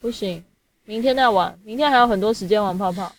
[0.00, 0.44] 不行，
[0.84, 3.14] 明天再玩，明天还有很多时间玩泡泡。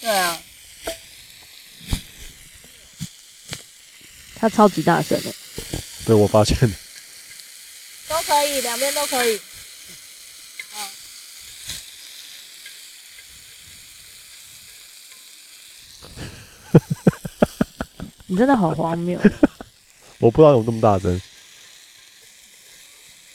[0.00, 0.40] 对啊，
[4.36, 5.34] 他超级大声的。
[6.06, 6.56] 对，我发现
[8.08, 9.40] 都可以，两边都可以。
[18.26, 19.20] 你真的好荒谬！
[20.24, 21.20] 我不知道有那么大声。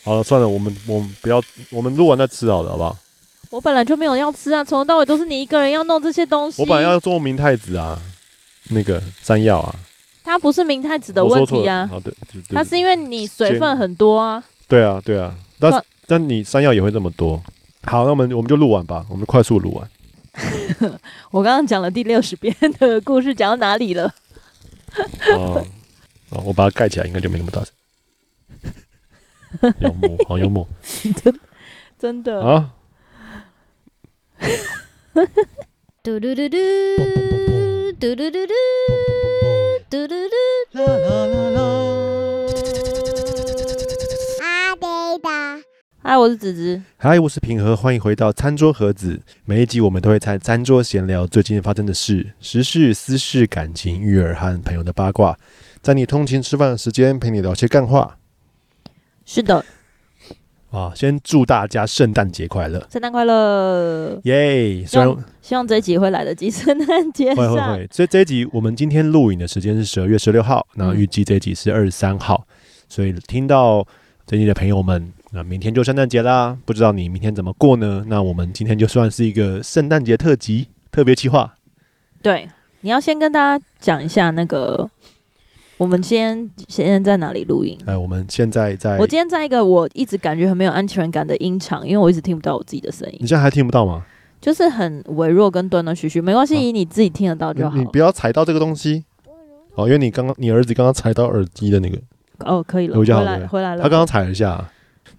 [0.04, 2.98] 好了，算了，我们我们不要，我们录完再吃好了，好不好？
[3.52, 6.60] 我本来就没有要吃啊，从头到尾都是你一个人要弄这些东西。
[6.60, 8.02] 我本来要做明太子啊，
[8.70, 9.76] 那个山药啊。
[10.24, 12.12] 它不是明太子的问题啊，好的，
[12.50, 14.44] 它是因为你水分很多啊。
[14.68, 17.40] 对啊，对啊，但但你山药也会这么多。
[17.84, 19.88] 好，那我们我们就录完吧，我们快速录完。
[21.30, 24.12] 我刚刚讲了第六十遍的故事，讲到哪里了？
[25.36, 25.64] 哦，
[26.32, 27.74] 哦，我把它盖起来，应该就没那么大声。
[29.80, 30.68] 幽默，好幽默，
[31.24, 31.40] 真
[31.98, 32.76] 真的啊。
[36.04, 36.58] 嘟嘟嘟嘟
[38.00, 38.46] 嘟嘟嘟嘟
[39.90, 40.18] 嘟嘟
[40.72, 41.60] 嘟啦啦啦啦。
[46.02, 46.82] 嗨，我是子子。
[46.98, 47.76] 嗨，我是平和。
[47.76, 49.20] 欢迎回到餐桌盒子。
[49.46, 55.38] 每一集我们都会在餐桌闲聊最近发生的事、时事、私事、感情、育儿和朋友的八卦。
[55.82, 58.18] 在你通勤吃饭的时间陪你聊些干话。
[59.26, 59.64] 是的。
[60.72, 62.88] 啊，先祝大家圣诞节快乐！
[62.92, 64.86] 圣诞快乐，耶！
[64.86, 67.34] 希望希望这一集会来得及圣诞节。
[67.34, 72.54] 会会会，所以这一集我们今天录影的时间是十二月十六号，然后预计这一集是二十三号，嗯、
[72.88, 73.84] 所以听到
[74.28, 76.56] 这集的朋友们，那明天就圣诞节啦！
[76.66, 78.06] 不知道你明天怎么过呢？
[78.08, 81.56] 那我们今天就算是一个圣诞节特辑特别企划。
[82.22, 82.48] 对，
[82.82, 84.88] 你要先跟大家讲一下那个。
[85.80, 87.78] 我们先现在在哪里录音？
[87.86, 88.98] 哎，我们现在在。
[88.98, 93.18] 我今天在一个我一直感觉很没有安全感的音场，因为我一直听不到我自己的声音。
[93.22, 94.04] 你现在还听不到吗？
[94.42, 97.78] 就是很微弱跟断断续续，没关系，以你自己听得到就好。
[97.78, 99.06] 你不要踩到这个东西。
[99.76, 101.98] 哦，因为你刚刚你儿子刚刚踩到耳机的那个。
[102.40, 103.82] 哦，可以了，回来回来了。
[103.82, 104.70] 他刚刚踩了一下。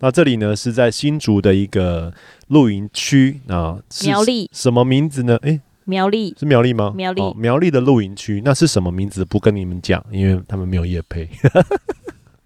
[0.00, 2.12] 那这里呢是在新竹的一个
[2.48, 4.50] 露营区啊，苗栗。
[4.52, 5.38] 什么名字呢？
[5.40, 5.60] 哎。
[5.90, 6.92] 苗栗是苗栗吗？
[6.94, 9.24] 苗栗、哦，苗栗的露营区，那是什么名字？
[9.24, 11.28] 不跟你们讲，因为他们没有夜配。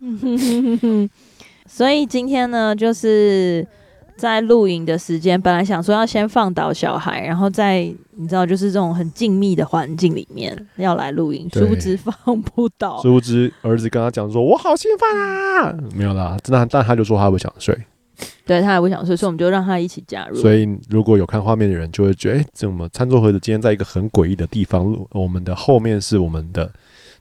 [1.66, 3.66] 所以今天呢，就是
[4.16, 7.82] 在露营的时间，本来想说要先放倒小孩，然后在
[8.16, 13.00] 你知道，就是这种很静谧的环境里面要来露营，殊不知放不倒。
[13.02, 17.76] 殊不知儿子跟他讲说：“我好兴奋啊！”没有啦，真的，但他就说他不想睡。
[18.46, 20.36] 对，他也不想睡，所以我们就让他一起加入。
[20.36, 24.96] 所以如果有看画面的人，就会觉得，哎，怎么餐桌盒子今天在一个很诡异的地方？
[25.10, 26.70] 我们的后面是我们的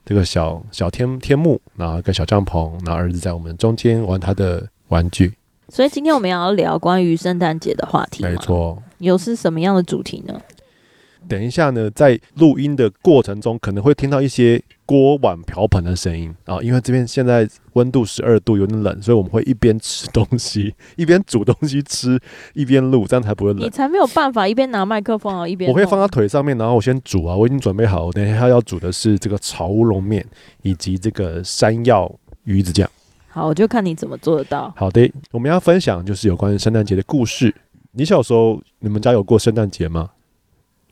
[0.04, 5.32] 这个小小天天幕，然后一个小帐篷，然后儿子在我们中间玩他的玩具。
[5.70, 8.22] 所以今天我们要聊关于圣诞节的话题。
[8.22, 10.40] 没错，有是什么样的主题呢？
[11.26, 22.20] 等一下呢，在录音的过程中，可能会听到一些锅碗瓢盆的声音啊，因为这边现在温度十二度，有点冷，所以我们会一边吃东西，一边煮东西吃，
[22.52, 23.60] 一边录，这样才不会冷。
[23.60, 30.24] 你才没有办法一边拿麦克风啊，一边我会放到腿上面，然后我先煮啊，我已经准备好，我等一下要煮的是这个炒乌龙面
[30.62, 32.10] 以及这个山药
[32.44, 32.88] 鱼子酱。
[33.28, 34.72] 好，我就看你怎么做得到。
[34.76, 37.54] 好的，我们要分享就是有关于圣诞节的故事。
[37.92, 40.10] 你小时候你们家有过圣诞节吗？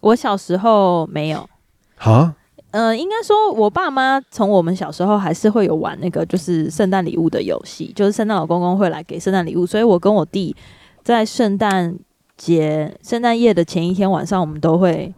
[0.01, 1.49] 我小时候没有，
[1.97, 2.35] 哈，嗯、
[2.73, 10.57] 呃，应该说，我爸妈从我们小时候还是会有玩那个，就是圣诞礼物的游戏，就是圣诞老公公会来给圣诞礼物，所以我跟我弟
[11.05, 11.95] 在圣诞
[12.37, 15.13] 节、圣诞夜的前一天晚上，我们都会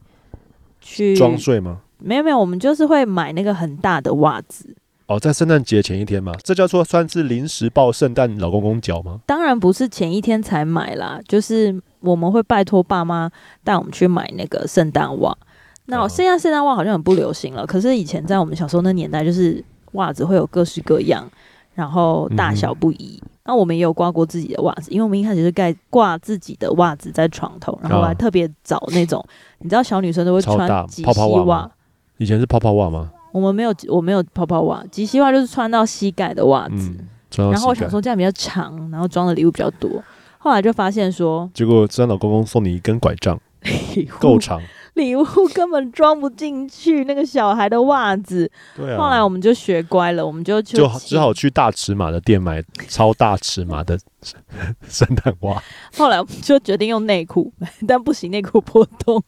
[0.80, 1.78] 去装睡吗？
[1.98, 4.74] 没有没有，我们就是会买那个很大的袜子。
[5.06, 6.32] 哦，在圣诞节前一天嘛？
[6.42, 9.20] 这叫做算是临时抱圣诞老公公脚吗？
[9.26, 13.30] 当然不是前一天才买啦，就是我们会拜托爸妈
[13.62, 15.36] 带我们去买那个圣诞袜。
[15.86, 19.62] 那我现在圣诞袜好像很不流行了，可是以前在我们小时候那年代，就是
[19.92, 21.28] 袜子会有各式各样，
[21.74, 23.20] 然后大小不一。
[23.22, 29.24] 嗯、那我们也有挂过自己的袜子，因为我们一开始是盖挂自己的袜子在床头，然后我还特别找那种，
[29.58, 31.70] 你知道小女生都会穿及膝袜，
[32.18, 33.10] 以前是泡泡袜吗？
[33.32, 36.90] 我们没有，我没有泡泡袜，及膝袜就是穿到膝盖的袜子。
[37.36, 39.90] 嗯、然后我想说这样比较长，然后装的礼物比较多。
[40.38, 43.38] 后来就发现说，结果圣诞老公公送你一根拐杖，
[44.20, 44.62] 够长，
[45.00, 48.50] 礼物根本装不进去那个小孩的袜子。
[48.76, 48.98] 对啊。
[48.98, 53.98] 后来我们就学乖了，我们就就只好去大尺码的店买超大尺码的
[54.88, 55.62] 圣诞袜。
[55.96, 57.52] 后来我们就决定用内裤，
[57.86, 59.22] 但不行，内裤破洞。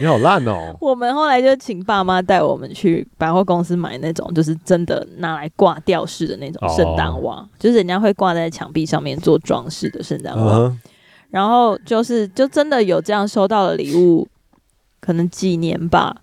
[0.00, 0.74] 你好烂哦！
[0.80, 10.56] 我们后来就请爸妈带我们去百货公司买那种，就是真的拿来挂吊饰的那种圣诞袜，哦、就是人家会挂在墙壁上面做装饰的圣诞袜。
[10.56, 10.80] 嗯、
[11.28, 14.26] 然后就是就真的有这样收到的礼物，
[15.02, 16.16] 可能几年吧。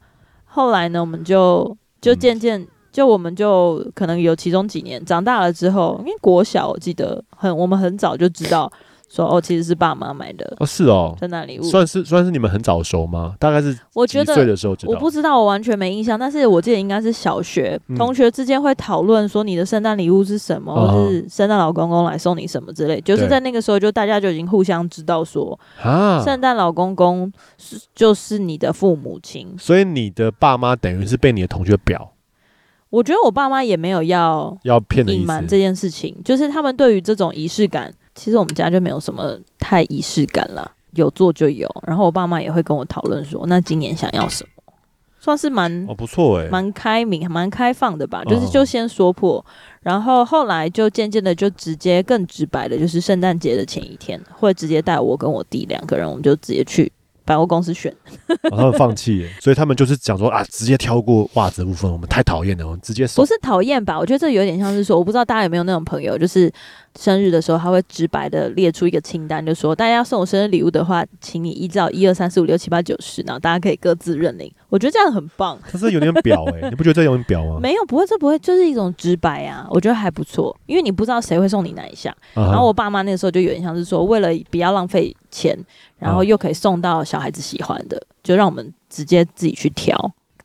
[0.45, 8.71] 后来呢，我们就就渐渐、嗯、就我们就可能有其中几年长大了之后，因为国小我记得很我们很早就知道。
[9.09, 13.35] 说哦，其实是爸妈买的哦，是哦，圣诞礼物算是算是你们很早熟吗？
[13.39, 14.93] 大概是我觉得几岁的时候知道？
[14.93, 16.17] 我不知道，我完全没印象。
[16.19, 23.01] 但是我记得应该是小学、嗯、同学之间会讨论说你的圣诞礼物是什么，或、嗯、是圣诞老公公来送你什么之类。
[23.01, 29.55] 就是在那个时候，就大家就已经互相知道说，啊，圣诞老公公是就是你的父母亲。
[29.57, 32.11] 所以你的爸妈等于是被你的同学表。
[32.91, 37.91] 我觉得我爸妈也没有要要骗隐瞒这件事情，就是他们对于这种仪式感。
[38.19, 41.69] 其实我们家就没有什么太仪式感了，有做就有。
[41.87, 44.73] 然后我爸妈也会跟我讨论说，那今年想要什么，
[45.21, 48.21] 算是蛮哦不错诶，蛮开明、蛮开放的吧。
[48.25, 49.43] 就是就先说破，
[49.81, 56.91] 然后后来就渐渐的就直接更直白的，就是圣诞节的前一天，会直接带我跟我弟两个人，我们就直接去。
[57.25, 57.95] 百货公司选，
[58.49, 63.23] 哦，他们放弃， 所以他们就是讲说啊，直接挑过袜子的部分，我们太讨厌了，我们直接送。
[63.23, 63.99] 不是讨厌吧？
[63.99, 66.51] 我觉得这有点像是说，我不知道大家有没有那种朋友，就是
[66.97, 74.51] 生日的时候，他会直白的列出一个清单，就说大家要送我生日礼物的话，请你依照一二三四五六七八九十，然后大家可以各自认领。
[74.69, 75.57] 我觉得这样很棒。
[75.69, 77.59] 可是有点表哎，欸，你不觉得这有点表吗？
[77.61, 79.67] 没有，不会，这不会，就是一种直白啊。
[79.69, 82.15] 我觉得还不错，因为你不知道谁会送你哪一项。
[82.35, 82.51] Uh huh.
[82.51, 85.57] 然后我爸妈那个时候就有点像是说，为了不要浪费钱。
[85.99, 89.93] 然后又可以送到小孩子喜欢的，就让我们直接自己去挑。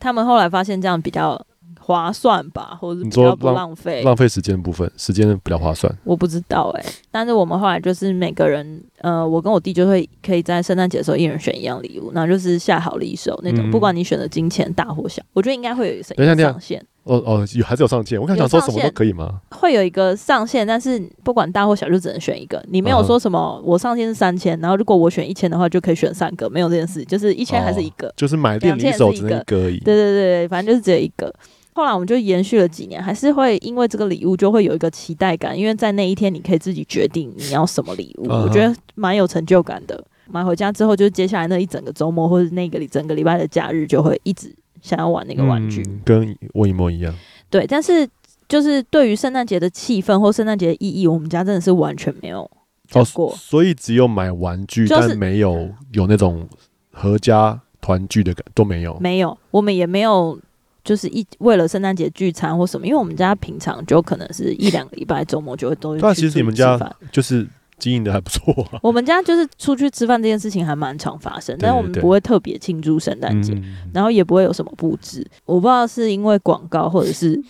[0.00, 1.41] 他们后来发现这样比较
[1.87, 5.95] 划算吧，或者是比较不浪费浪费时间的部分，时间比较划算。
[6.03, 16.83] 我不知道哎、欸，但是我们后来就是每个人，呃，我跟我弟就会可以在圣诞节的时候一人选一样礼物，然后就是下好离手那种，嗯、不管你选的金钱大或小，我觉得应该会有一个上限。
[17.03, 18.19] 哦哦，有还是有上限？
[18.19, 19.41] 我看想说什么都可以吗？
[19.51, 22.65] 会有一个上限，但是不管大或小，就只能选一个。
[22.71, 29.79] 你没有说什么，我上限是三千，然后如果我选一千的话，就可以选三个，没有这件事，就是一千还是一个，就是买店里手只能一个而已。
[29.81, 31.31] 对对对，反正就是只有一个。
[31.75, 40.03] 后来我们就延续了几年，还是会因为这个礼物就会有一个期待感，因为在那一天你可以自己决定你要什么礼物，我觉得蛮有成就感的。
[40.26, 47.15] 买回家之后，就接下来那一整个周末或者那个礼整个礼拜的假日，就会一直想要玩那个玩具，跟我一模一样。
[47.50, 48.09] 对，但是
[48.49, 52.50] 就是对于圣诞节的气氛或圣诞节的意义，我们家真的是完全没有
[52.88, 53.31] 讲过。
[53.31, 56.49] 哦，所以只有买玩具，就是，但没有有那种
[56.91, 58.99] 合家团聚的感都没有。
[59.00, 60.38] 没有，我们也没有，
[60.85, 66.03] 就是一为了圣诞节聚餐或什么，因为我们家平常就可能是一两个礼拜周末就会都去。
[66.03, 66.79] 那其实你们家
[67.11, 67.49] 就是
[67.79, 68.79] 经营的还不错啊。
[68.83, 75.27] 我们家就是出去吃饭这件事情还蛮常发生，但我们不会特别庆祝圣诞节，嗯、然后也不会有什么布置。
[75.47, 77.43] 我不知道是因为广告或者是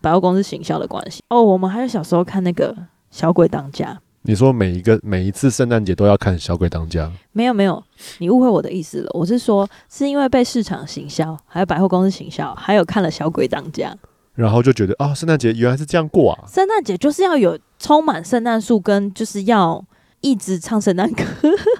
[0.00, 1.22] 百货公司行销的关系。
[1.28, 2.74] 哦，我们还有小时候看那个
[3.10, 3.92] 《小鬼当家》。
[4.22, 7.06] 你说每一个每一次圣诞节都要看《小鬼当家》？
[7.32, 7.82] 没有没有，
[8.18, 9.10] 你误会我的意思了。
[9.14, 13.88] 我是说，是因为被市场行销，还有百货公司行销，还有看了《小鬼当家》，
[14.34, 16.44] 然后就觉得啊，圣诞节原来是这样过啊！
[16.46, 19.82] 圣诞节就是要有充满圣诞树，跟就是要
[20.20, 21.24] 一直唱圣诞歌，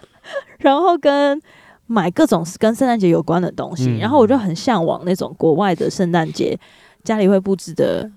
[0.61, 1.39] 然后跟
[1.87, 3.91] 买各种跟圣诞节有关的东西。
[3.91, 6.59] 嗯、然后我就很向往那种国外的圣诞节，
[7.05, 8.11] 家里会布置的。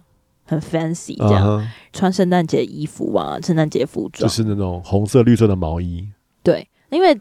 [0.45, 1.65] 很 fancy，这样、uh.
[1.93, 6.07] 穿圣诞节衣服啊，圣诞节服装，就是那种红色、绿色的毛衣。
[6.43, 7.19] 对，因为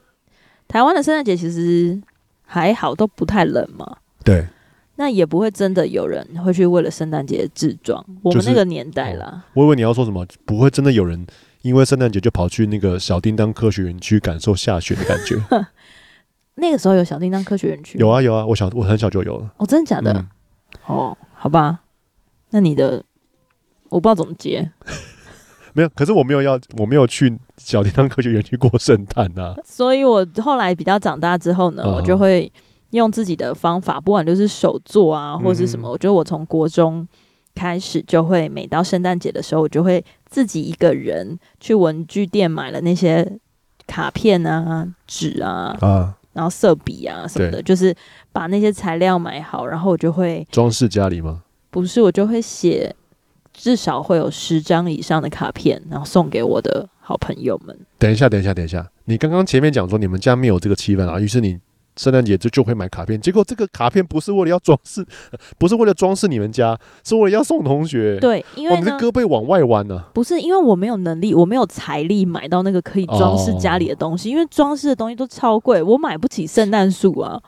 [0.67, 2.01] 台湾的圣诞节其实
[2.45, 3.99] 还好，都不太冷嘛。
[4.25, 4.47] 对，
[4.97, 8.05] 那也不会真的有人会去为了圣诞节制装。
[8.25, 11.25] 就是、我们那个年代啦、哦，我以为你要说什么，不会真的有人
[11.63, 15.37] 因为圣诞节就跑去那个小叮当科学园区感受下雪的感觉。
[16.57, 17.99] 那个时候有小叮当科学园区？
[17.99, 19.51] 有啊有啊，我小我很小就有了。
[19.59, 20.13] 哦，真的假的？
[20.13, 20.29] 嗯、
[20.87, 21.83] 哦，好吧，
[22.51, 23.05] 那你的。
[23.93, 24.71] 我不知道怎么接，
[25.75, 29.55] 没有，可是我没有要，我没有去小叮当科学园区过圣诞呐。
[29.65, 31.97] 所以我后来比较长大之后呢，uh.
[31.97, 32.51] 我就会
[32.91, 35.89] 用自己的方法，不管就是手做啊，或是什么。
[35.89, 37.07] 嗯、我觉得我从国中
[37.55, 43.39] 开始就会，每到圣诞节的时候，我就会自己一个人去文具店买了那些
[43.87, 46.09] 卡片啊、纸啊，uh huh.
[46.33, 47.95] 然后色笔啊什么的，就是
[48.33, 51.43] 把那些材料买好，然后我就会装饰家里吗？
[51.71, 52.95] 不是，我就会写。
[53.53, 57.79] 至少会有十张以上的卡片，然后送给我的好朋友们。
[57.99, 61.59] 等一下，等一下，等一下，你刚刚前面讲说你们家没有这个气氛啊，于是你
[61.97, 65.05] 圣诞节就就会买卡片，结果这个卡片不是为了要装饰，
[65.59, 68.19] 不是为了装饰你们家，是为了要送同学。
[68.19, 70.09] 对，因为我们的胳膊往外弯呢、啊。
[70.15, 77.39] 不是因为我没有能力，我没有财力买到那个可以装饰家里的东西，哦、因为装饰的东西都超贵，我买不起圣诞树啊。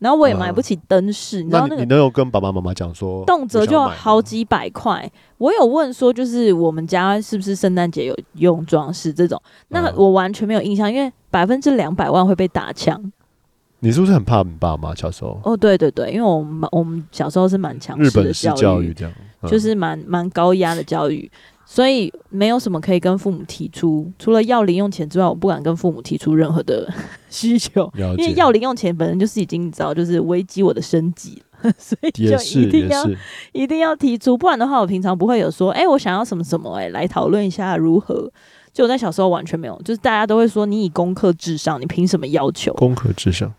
[0.00, 1.82] 然后我也买不起灯饰，你知道那个？
[1.82, 5.08] 你都有跟爸爸妈妈讲说，动辄就好几百块。
[5.38, 9.40] 我有问说，就是我们家是不是圣诞节有用装饰这种？
[9.68, 13.12] 那我完全没有印象，因为百分之两百万会被打枪。
[13.82, 15.40] 你是不是很怕你爸妈小时候？
[15.42, 21.30] 哦，对对对，因为我们我们小时候是蛮强势的教育，日本式教育这样，嗯、就是蛮蛮高压的教育，
[21.72, 26.92] 所以没有什么可以跟父母提出，除了要零用钱之外，我不敢跟父母提出任何的
[27.30, 31.40] 需求，因为要零用钱本身就是已经你知道，就是危及我的生计，
[31.78, 33.08] 所以就一定要
[33.52, 38.28] 一定要提出，不然的话，我平常不会有说，哎、欸，我想要什么什么、欸，哎，来讨论一下如何。
[38.72, 43.54] 就我在小时候完全没有，就是大家都会说，你以功课至上，你凭什么要求功课至上？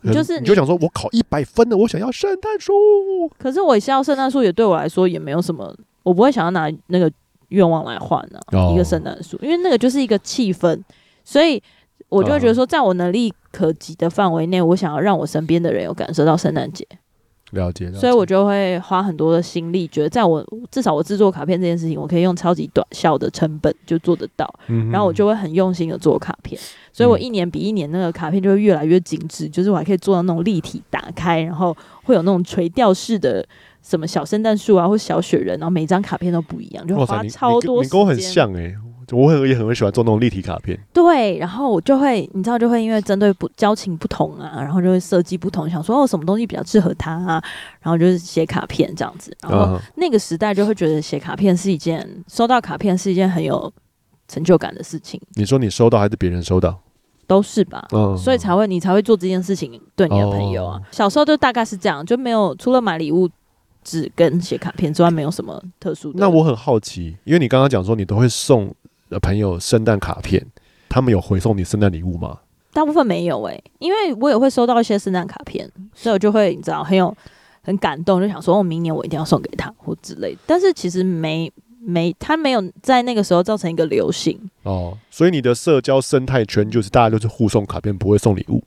[0.00, 2.72] 你就是你，你就想说，我考一百分的，我想要圣诞树。
[3.38, 7.10] 可是我想要圣诞树，也对我来说也没有什么，我不会想要拿那个
[7.50, 8.58] 愿望来换呢、啊。
[8.58, 10.82] 哦、一个圣诞树，因为那个就是一个气氛，
[11.24, 11.62] 所以
[12.08, 16.86] 我就会觉得说，在我能力可及的范围内，我想要让我身边的人有感受到圣诞节。
[17.52, 24.48] 了解，所以我就会花很多的心力，觉得在我至少我制作卡片这件事情，我可以用超级短小的成本就做得到。
[24.68, 26.56] 嗯、然后我就会很用心的做卡片，
[26.92, 33.44] 所以我一年比一年那个卡片就会越来越精致，嗯、就是我还可以做到那种立体打开，然后会有那种垂吊式的
[33.82, 37.98] 什么小圣诞树啊，或小雪人，然后每张卡片都不一样，就花超多时间。
[37.98, 38.76] 你跟我很像哎、欸。
[39.12, 47.42] 我很也很会喜欢做那种立体卡片，对，然后我就会，你知道，就会因为针对不交情不同啊，然后就会设计不同，想说哦，什么东西比较适合他啊，
[47.80, 49.36] 然后就是写卡片这样子。
[49.42, 53.72] 然后那个时代就会觉得写卡片是一件，收到卡片是一件很有
[54.28, 55.20] 成就感的事情。
[55.34, 56.80] 你说你收到还是别人收到？
[57.26, 60.80] 都是吧，嗯，所以才会你才会做这件事情，对你的朋友啊。
[60.92, 63.28] 小时候就大概是这样，就没有除了买礼物
[63.90, 66.20] 纸跟写卡片之外，没有什么特殊的。
[66.20, 68.74] 那我很好奇，因为你刚刚讲说你都会送。
[69.12, 70.46] 呃朋友圣诞卡片，
[70.88, 72.38] 他们有回送你圣诞礼物吗？
[72.72, 77.12] 大部分没有诶、欸，因为我也会收到一些圣诞卡片，所以我就会你知道很有
[77.60, 80.38] 很感动，就想说，我明年我一定要送给他或之类的。
[80.46, 88.62] 但是其实没没他没有在那个时候造成一个流行哦，所以你的社交生态圈就是大家都是互送卡片，不会送礼物。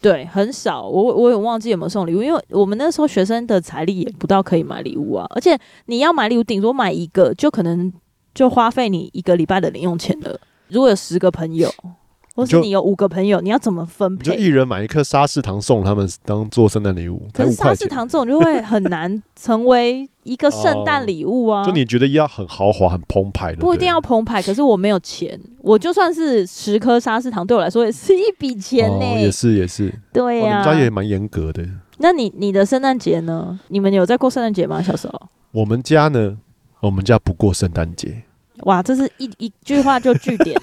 [0.00, 0.82] 对，很少。
[0.86, 7.92] 我我也忘记有没有送礼物，因为我们那时候学生的财力也不到可以买礼物啊，而且你要买礼物，顶多买一个就可能。
[8.32, 10.38] 就花费你一个礼拜的零用钱了。
[10.68, 11.68] 如果有十个朋友，
[12.40, 14.24] 或是你有五个朋友，你要怎么分配？
[14.24, 17.22] 就一人买一颗沙士糖送他们当做圣诞礼物。
[17.34, 21.64] 可是沙士糖这种就会很难成为一个圣诞礼物啊！
[21.64, 24.40] 就你觉得要很豪华、很澎湃的，不一定要澎湃。
[24.42, 29.20] 可是我没有钱，我就算是十颗沙士糖，对我来说也是一笔钱呢。
[29.20, 31.62] 也是也是，对呀，家也蛮严格的。
[31.98, 33.60] 那你你的圣诞节呢？
[33.68, 34.80] 你们有在过圣诞节吗？
[34.80, 35.20] 小时候？
[35.52, 36.38] 我们家呢？
[36.80, 38.22] 我们家不过圣诞节。
[38.60, 40.58] 哇，这是一一句话就句点。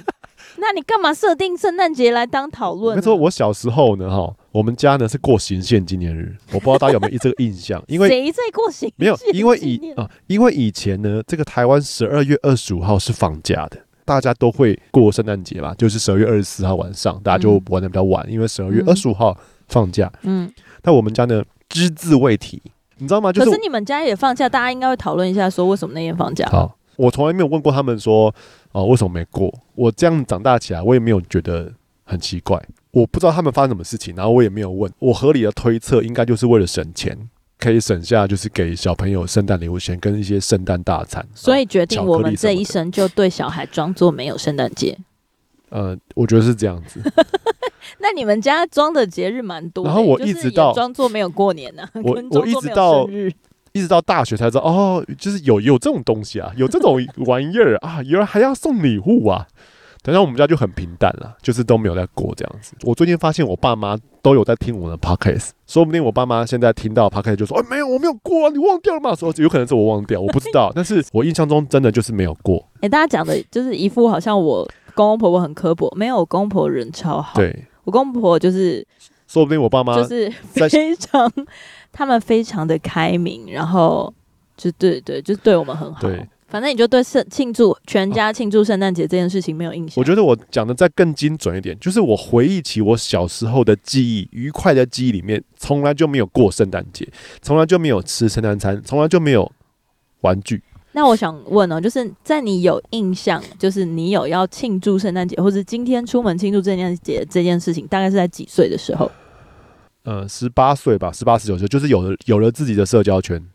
[0.60, 2.96] 那你干嘛设定圣诞节来当讨论？
[2.96, 7.82] 没错，我小时候呢，哈，我们家呢是过行宪纪念日，我不知道大家有没有这个印象？
[7.88, 8.92] 因为谁在过行？
[8.96, 19.38] 没有，因为以啊，因为以前呢，这个台湾十二月二十五号是放假的，大家都会过圣诞节吧，就是十二月二十四号晚上，大家就玩的比较晚，嗯、因为十二月二十五号
[19.68, 20.12] 放假。
[20.24, 22.62] 嗯，但我们家呢只字未提，
[22.98, 23.32] 你知道吗？
[23.32, 26.50] 就是、可是你们家也放假，大家应该会讨论一下，说为什么那天放假？
[26.50, 26.74] 好。
[26.98, 28.34] 我从来没有问过他们说，
[28.78, 29.52] 哦，为什么没过？
[29.74, 32.64] 我这样长大起来，我也没有觉得很奇怪。
[32.92, 34.92] 我不知道他们发生什么事情，然后我也没有问。
[35.00, 37.18] 我合理的推测，应该就是为了省钱，
[37.58, 41.28] 可以省下就是给小朋友圣诞礼物钱跟一些圣诞大餐。
[41.34, 44.96] 所以决定我们这一生就对小孩装作没有圣诞节。
[45.70, 47.02] 呃，我觉得是这样子。
[47.98, 51.90] 那你们家装的节日蛮多，然后我一直到装作没有过年呢、啊。
[52.04, 53.10] 我我一直到。
[53.74, 59.48] 一直到大学才知道哦，就是有有这种东西啊，有这种玩意儿啊， 原来还要送礼物啊。
[60.04, 62.74] 等下我们家就很平淡了，就是都没有在过这样子。
[62.84, 70.72] 我最近发现我爸妈都有在听我的 podcast，说不定我爸妈现在听到 podcast 就说：“哎，没有，我没有过啊，你忘掉了吗？”说有可能是我忘掉，我不知道。
[70.76, 72.58] 但是我印象中真的就是没有过。
[72.76, 77.36] 哎、欸，大家讲的就是一副好像我公公婆婆很刻薄，没有，我公婆人超好。
[77.36, 78.88] 对，我公婆就是，
[79.28, 81.30] 说不定我爸妈就是非常。
[81.98, 84.14] 他们非常的开明，然后
[84.56, 86.00] 就对对，就对我们很好。
[86.00, 89.96] 对，反正你就对圣庆祝全家庆祝圣诞节这件事情没有印象。
[89.98, 97.08] 我觉得我讲的再更精准一点，就是我回忆起我小时候的记忆，愉快的记忆里面，从来就没有过圣诞节，
[97.42, 99.52] 从来就没有吃圣诞餐，从来就没有
[100.22, 100.62] 玩具。
[100.92, 109.12] 那我想问哦，就是在你有印象，就是你有要庆祝圣诞节，或者今天出门庆祝圣诞节这件事情，大概是在几岁的时候？
[110.08, 113.46] 呃，十八岁吧，十八十九岁，就是有了有了自己的社交圈。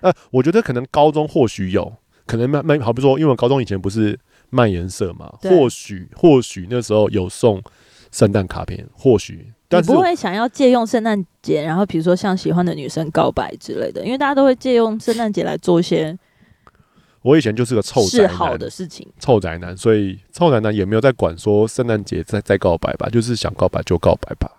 [0.00, 1.92] 呃，我觉得可能高中或许有
[2.26, 4.18] 可能慢慢，好比说，因为我高中以前不是
[4.50, 7.62] 卖颜色嘛，或许或许那时候有送
[8.10, 9.52] 圣诞卡片，或许。
[9.68, 16.18] 但是你不会想要借用圣诞节，然后比如说向喜欢的女生告白之类的，因为大家都会借用圣诞节来做一些
[17.22, 19.08] 我以前就是个臭宅示好男，的事情。
[19.20, 24.50] 臭宅男，所以臭宅男也没有在管说圣诞节再再告白吧，就是想告白就告白吧。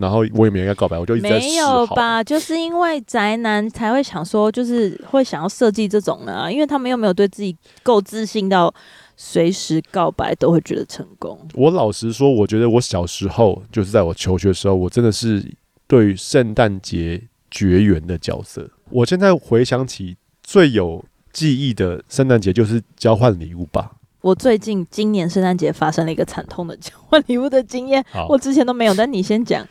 [0.00, 1.86] 然后我也没人要告白，我就一直在示没有。
[1.88, 2.24] 吧？
[2.24, 8.72] 就是因为宅男才会想说，就是会想要设计这种啊，因为他们又没有对自己够自信到
[9.16, 11.38] 随时告白都会觉得成功。
[11.54, 15.44] 我老实说，我觉得我小时候就是在我求学的时候，我真的是
[15.86, 18.68] 对于圣诞节绝缘的角色。
[18.90, 23.92] 我现在回想起最有记忆的圣诞节，就是交换礼物吧。
[24.20, 29.66] 我最近今年圣诞节发生了一个惨痛的 交换礼物的经验，我之前都没有，但你先讲。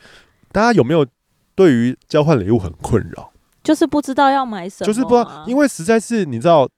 [0.52, 1.06] 大家有没有
[1.54, 3.30] 对于交换礼物很困扰？
[3.62, 6.68] 就是不知道要买什么、啊，就是不知道，因为实在是你知道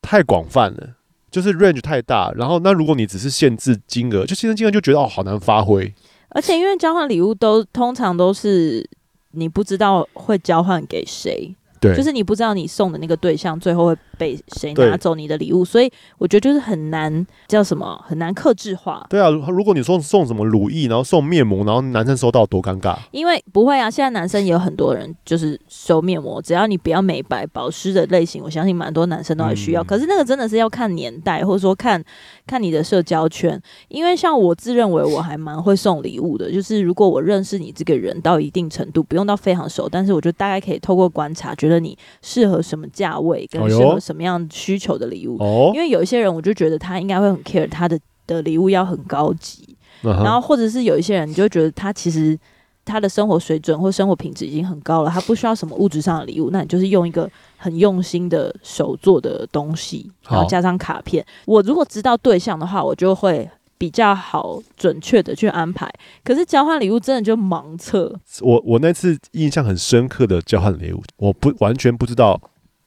[0.00, 0.96] 太广泛了，
[1.30, 2.32] 就是 range 太大。
[2.34, 5.94] 然后那如果你只是限制金额，就限制金额就觉得哦好难发挥。
[6.30, 8.88] 而且因为交换礼物都通常都是
[9.32, 11.54] 你不知道会交换给谁。
[11.82, 19.04] 对，就是你不知道你送的那个对象最后会被谁拿走你的礼物，所以我觉得就是很难叫什么，很难克制化。
[19.10, 22.96] 对啊，如果你说送什么乳液，然后送面膜，然后男生收到多尴尬。
[23.10, 29.82] 因为不会啊，现在男生也有很多人就是收面膜，只要你不要美白保湿的类型，我相信蛮多男生都还需要。
[29.82, 32.00] 嗯、可是那个真的是要看年代，或者说看
[32.46, 33.60] 看你的社交圈。
[33.88, 45.36] 因为像我自认为我还蛮会送礼物的，就是如果我认识你这个人到一定程度，不用到非常熟，但是我觉得大概可以透过观察，觉得你适合什么价位，跟适合什么样需求的礼物。
[45.38, 52.38] 哦，因为有一些人，我就觉得他应该会很 care 他的的礼物要很高级，嗯、然后或者是有一些人，你就觉得他其实
[52.84, 61.24] 他的生活水准或生活品质已经很高了，他不需要什么物质上的礼物，那你就是用一个很用心的手做的东西，然后加上卡片。
[61.46, 63.50] 我如果知道对象的话，我就会。
[63.82, 68.16] 比较好准确的去安排，可是交换礼物真的就盲测。
[68.40, 72.40] 我我那次印象很深刻的交换礼物，我不完全不知道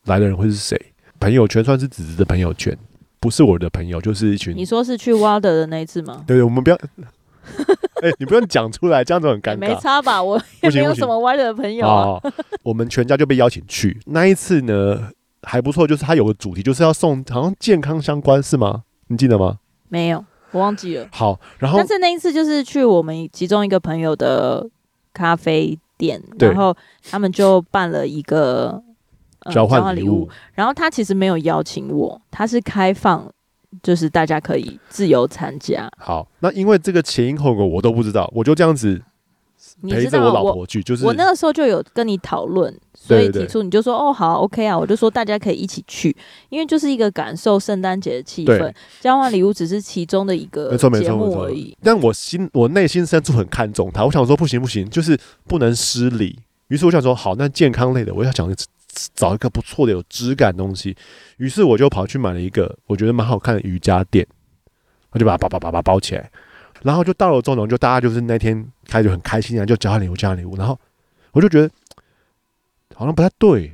[0.05, 0.79] 来的人会是谁。
[1.19, 2.73] 朋友圈算是子子的朋友圈，
[3.19, 4.55] 不是我的朋友，就是一群。
[4.55, 6.23] 你说是去 Wilder 的那一次吗？
[6.25, 6.77] 对，对，我们不要。
[8.01, 9.57] 哎、欸，你不用讲出来，这样子很尴尬。
[9.57, 10.23] 没差吧？
[10.23, 12.21] 我也没有什么 Wilder 的朋友啊。
[12.63, 15.09] 我们全家就被邀请去那一次呢，
[15.41, 18.83] 还不错，就是他有个主题，就是要送，好像健康相关是吗？
[19.09, 19.57] 你记得吗？
[19.89, 20.23] 没有。
[20.55, 21.05] 我忘记了。
[21.11, 24.65] 好，然后但是那一次就是去我们其中一个朋友的
[25.13, 26.73] 咖啡店，然后
[27.09, 28.81] 他们就办了一个、
[29.39, 33.29] 呃、交换礼物，物，然后他其实没有邀请我，他是开放，
[33.83, 35.91] 就是大家可以自由参加。
[35.97, 39.01] 好，那因为这个前因后果我都不知道，我就这样子。
[39.83, 46.15] 陪着我老婆去，就是我那个时候就有跟你讨论，所以提出你就说哦好 OK 啊，我就说大家可以一起去，
[46.49, 51.77] 因为就是一个感受圣诞节的气氛，交换礼物只是其中的一个节目而已。
[51.83, 56.39] 但我心我内心深处很看重他，我想说不行不行，就是不能失礼。
[56.69, 58.51] 于是我想说好，那健康类的我要想
[59.13, 60.95] 找一个不错的有质感的东西，
[61.37, 64.25] 于是我就跑去买了一个我觉得蛮好看的瑜伽垫，
[65.11, 66.31] 我就把它包包包包包起来。
[66.85, 70.55] 然后就到了中农，就大家就是那天开始就很开心啊，就交换礼物，交换礼物。
[70.55, 70.79] 然后
[71.31, 71.67] 我就觉得
[72.93, 73.73] 好像不太对，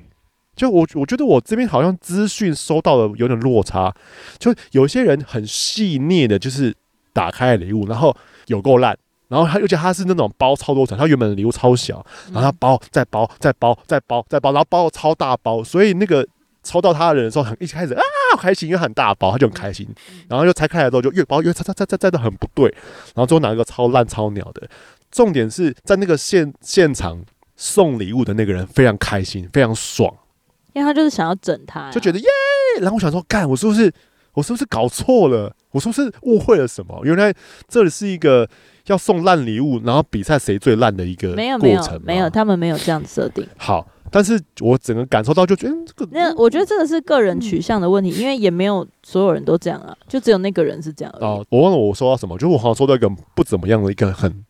[0.55, 3.93] 就我我觉得我这边好像资讯收到的有点落差。
[4.39, 6.73] 就有些人很细腻的，就是
[7.11, 8.15] 打开礼物，然后
[8.47, 8.97] 有够烂。
[9.27, 16.25] 然后他而且他是那种包超多层，他原本的礼物超小，然后他包再包再包再包再包，然后包超大包，所以那个。
[16.63, 18.01] 抽到他的人的时候，很一开始啊
[18.33, 19.87] 好开心，因为很大包，他就很开心。
[20.29, 22.69] 然后就拆开来之后，就越包越拆拆拆拆拆的很不对。
[23.15, 24.67] 然后最后拿一个超烂超鸟的。
[25.09, 27.21] 重点是在那个现现场
[27.57, 30.13] 送礼物的那个人非常开心，非常爽，
[30.73, 32.25] 因为他就是想要整他，就觉得耶。
[32.79, 33.91] 然后我想说，干，我是不是
[34.33, 35.53] 我是不是搞错了？
[35.71, 37.01] 我是不是误会了什么？
[37.03, 37.33] 原来
[37.67, 38.47] 这里是一个
[38.85, 41.35] 要送烂礼物，然后比赛谁最烂的一个过程。
[41.35, 43.45] 没有没有没有，他们没有这样设定。
[43.57, 43.85] 好。
[44.11, 51.15] 但是我整个感受到就觉得这个，那我觉得这个是个人取向的问题，因为也没有所有人都这样啊，就只有那个人是这样。
[51.21, 54.43] 哦，我忘了我收到什么，就是我好像收到一个不怎么样的一个很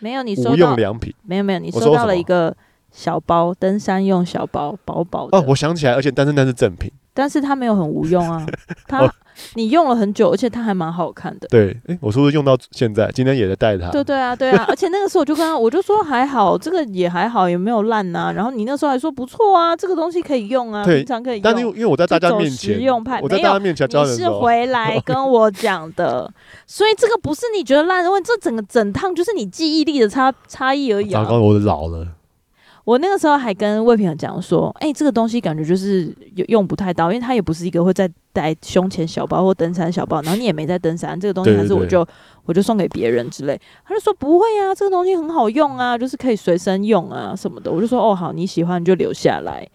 [0.00, 2.54] 没有你收到无用良品，没有没有你收到了一个
[2.92, 5.38] 小包登山用小包薄薄的。
[5.38, 6.92] 哦，我想起来，而且单身单是正品。
[7.18, 8.46] 但是它没有很无用啊，
[8.86, 9.12] 它
[9.54, 11.48] 你用了很久，而且它还蛮好看的。
[11.48, 13.10] 对，哎、欸，我是不是用到现在？
[13.12, 13.90] 今天也在带它。
[13.90, 18.32] 对对啊，对啊， 而且那个时候我就跟他，我就说还好，这个也还好，也没有烂呐。
[18.32, 21.42] 然后你那时候还说不错啊，这个东西可以用啊，平常可以用。
[21.42, 26.32] 但是因为我在大家面前，实用派，我在大家面前教人，你是回来跟我讲的，
[26.68, 31.24] 所以这个不是你觉得烂，的问题这整个整趟就是你记忆力的差差异而已啊。
[31.24, 32.06] 刚刚我老了。
[32.88, 36.10] 我那个时候还跟魏平讲说，哎、欸，这个东西感觉就是
[36.46, 42.02] 用不太到，因为它也不是一个会在带胸前小包或登山小包，然后你也没在登山，这个东西还是我就
[42.46, 43.60] 我就送给别人之类。
[43.84, 47.70] 他就说不会啊，这个东西很好用啊，就是可以随身用啊什么的。
[47.70, 49.68] 我就说哦好，你喜欢就留下来。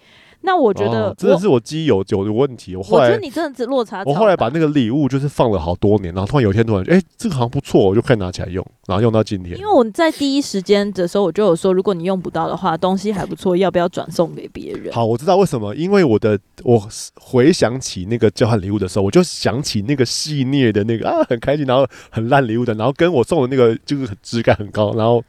[0.44, 2.76] 那我觉得真的是我基友有有的问题。
[2.76, 4.04] 我后来我觉得你真的是落差。
[4.06, 9.58] 我后来把那个礼物就是放了好多年，然后突然有一天突然，哎、欸，这个好像不错，我就可以拿起来用，然后用到今天。
[9.58, 14.94] 因为我在第一时间的时候，我就有说，如果你用不到的话，东西还不错，要不要转送给别人？
[14.94, 16.82] 好，我知道为什么，因为我的我
[17.16, 25.24] 回想起那个交换礼物的时候，我就想起那个系列的那个啊，很开心，然后很烂礼物的，然后跟我送的那个就是质感很高，然后。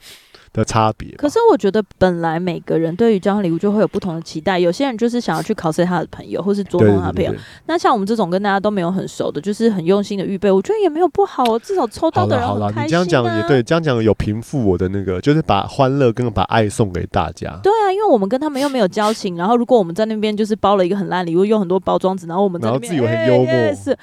[0.54, 1.10] 的差别。
[1.16, 4.58] 可是我觉得，本来每个人对于交换礼物就会有不同的期待。
[4.58, 7.34] 有些人就是想要去考试他的朋友，或是捉弄他的朋友。
[7.66, 11.58] 那像我们这种跟大家都没有很熟的，就是很用心的预备，我觉得也没有不好。
[11.58, 12.82] 至少抽到的人很开心啊。
[12.84, 17.58] 你这样讲也对，这样讲有平复我的那个，就是把欢乐跟把爱送给大家。
[17.62, 19.36] 对啊，因为我们跟他们又没有交情。
[19.36, 23.46] 然后如果我们在那边就是包了一个很烂礼物，用很多包装纸，然后我们在那边自以为很幽默。
[23.46, 23.96] 欸欸是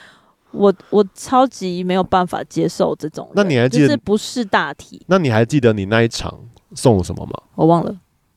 [0.51, 3.29] 我我超级没有办法接受这种。
[3.33, 3.87] 那你还记得？
[3.87, 5.01] 就是不是大题。
[5.07, 6.39] 那你还记得你那一场？
[6.73, 7.33] 送了什么吗？
[7.55, 7.93] 我忘了，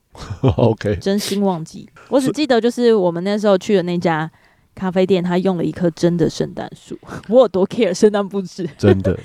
[0.56, 1.88] OK，真心忘记。
[2.08, 4.28] 我只记得就是我们那时候去的那家
[4.74, 6.98] 咖啡店，他用了一棵真的圣诞树。
[7.30, 8.68] 我有多 care 圣诞布置？
[8.76, 9.16] 真的，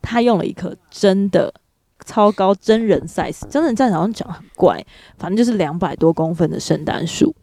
[0.00, 1.52] 他用了一棵真的
[2.06, 4.84] 超高真人 size，真人 size 好像讲很怪，
[5.18, 7.34] 反正就是两百多公分的圣诞树。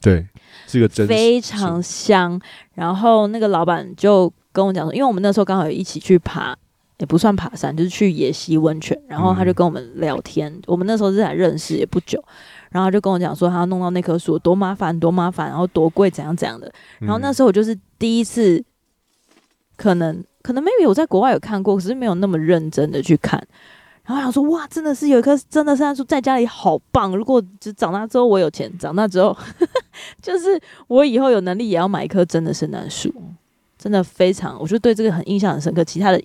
[0.00, 0.26] 对，
[0.68, 2.40] 是个真非常香。
[2.74, 6.56] 然后那个老板就跟我讲说，因为我们那时候刚好有一起去爬。
[7.00, 10.52] 也不算爬山，就是去野溪温泉，然后他就跟我们聊天。
[10.52, 12.20] 嗯、我们那时候是才认识也不久，
[12.72, 16.68] 然后他就跟我讲说他要弄到那棵树多麻烦多麻烦，然后多贵怎样怎样的。
[16.98, 18.60] 然后那时候我就是第一次，
[19.76, 23.40] 可能可能 maybe 我在国外有看过，可是没有那么认真的去看。
[24.08, 27.16] 然后想说哇，真的是有一棵真的圣诞树在家里好棒。
[27.16, 29.36] 如果只长大之后我有钱，长大之后
[30.20, 33.14] 就是我以后有能力也要买一棵真的圣诞树，
[33.78, 35.84] 真的非常，我就对这个很印象很深刻。
[35.84, 36.20] 其他的。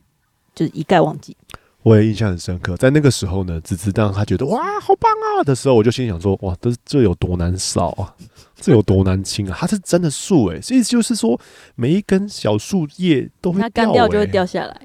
[0.55, 1.35] 就是一概忘记。
[1.81, 8.13] 我也印象很深刻，在那个时候呢，只知道他觉得哇，好棒啊的时候，我就心想说，哇，这这有多难扫啊，
[8.55, 9.57] 这有多难清啊？
[9.59, 11.41] 它是真的树诶、欸，所以就是说，
[11.73, 14.81] 每一根小树叶都会、欸，它干掉就会掉下来。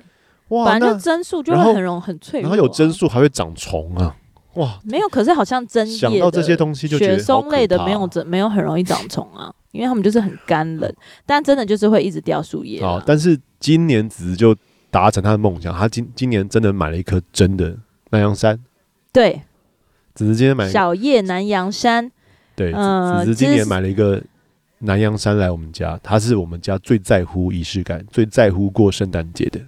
[0.48, 4.16] 哇，反正真树就会很容很脆弱、啊，然后有真树还会长虫啊，
[4.54, 10.92] 哇，没有，可是好像真叶想到这些东西就觉得雪松类的没有没有很容易长虫啊，因为他们就是很干冷，
[11.26, 12.80] 但真的就是会一直掉树叶。
[12.80, 14.56] 好，但是今年子就。
[14.90, 17.76] 达成他的梦想，他今今年真的买了一棵真的
[18.08, 18.58] 南洋杉。
[19.12, 19.42] 对，
[20.14, 22.11] 只是今天买小叶南洋杉。
[22.56, 24.18] 对，只是今年买了一个
[24.78, 29.61] 南洋杉来我们家，他是我们家最在乎仪式感、最在乎过圣诞节的。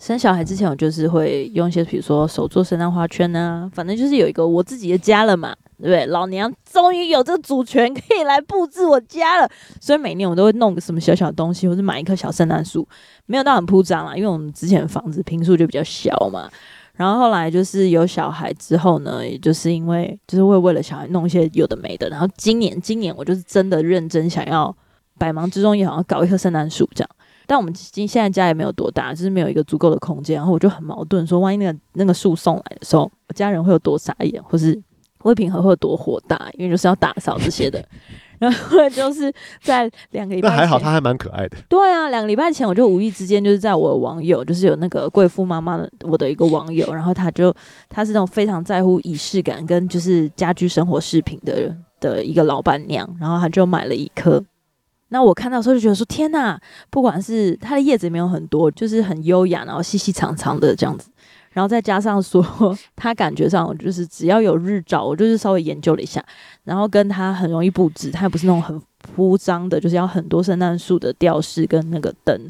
[0.00, 5.54] 生小孩之前，我就是会用一些，比如说手做圣诞花圈啊，反正就是有一个我自己的家了嘛。
[5.78, 6.04] 对不对？
[6.08, 9.48] 老娘终于有这个主权，可以来布置我家了。
[9.80, 12.86] 所以每年我都会弄个什么小小的东西，或是买一棵小圣诞树，
[13.24, 16.50] 没有到很铺张啦，因为我们之前房子平数就比较小嘛。
[16.92, 22.10] 然后后来就是有小孩之后呢，也就是因为就是会为了小孩弄一些有的没的。
[22.10, 24.76] 然后今年今年我就是真的认真想要
[25.16, 27.08] 百忙之中也想要搞一棵圣诞树这样。
[27.50, 30.36] 但我们今现在家也没有多大，就是没有一个足够的空间。
[30.36, 34.80] 然后我就很矛盾，说万一那个那个树送来的时候，我家人会有多傻眼，或是。
[35.24, 37.84] 魏平和会有多火大，因为就是要打扫这些的。
[38.40, 39.82] 然后就是在
[40.12, 41.58] 两个礼拜，那还好，他还蛮可爱的。
[41.68, 47.54] 对啊，两个礼拜前我就无意之间就是在我的网友，就是有那个贵妇妈妈的我的一个网友，然后他就
[47.90, 54.42] 他是那种非常在乎仪式感跟就是家居生活饰品的的一个老板娘，然后他就买了一棵。
[55.10, 61.10] 那我看到的时候就觉得说天呐，不管是它的叶子也没有很多，就是很优雅，然后细细长长的这样子。
[61.52, 62.44] 然后再加上说，
[62.94, 66.24] 它感觉上就是只要有日照，我就是稍微研究了一下，
[66.62, 72.40] 然后跟它很容易布置，它也不是那种很铺张的，就是要很多圣诞树的吊饰跟那个灯，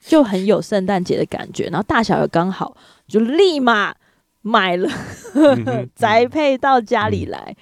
[0.00, 1.68] 就很有圣诞节的感觉。
[1.68, 2.76] 然后大小也刚好，
[3.06, 3.94] 就立马
[4.42, 4.90] 买了，
[5.94, 7.54] 宅配到家里来。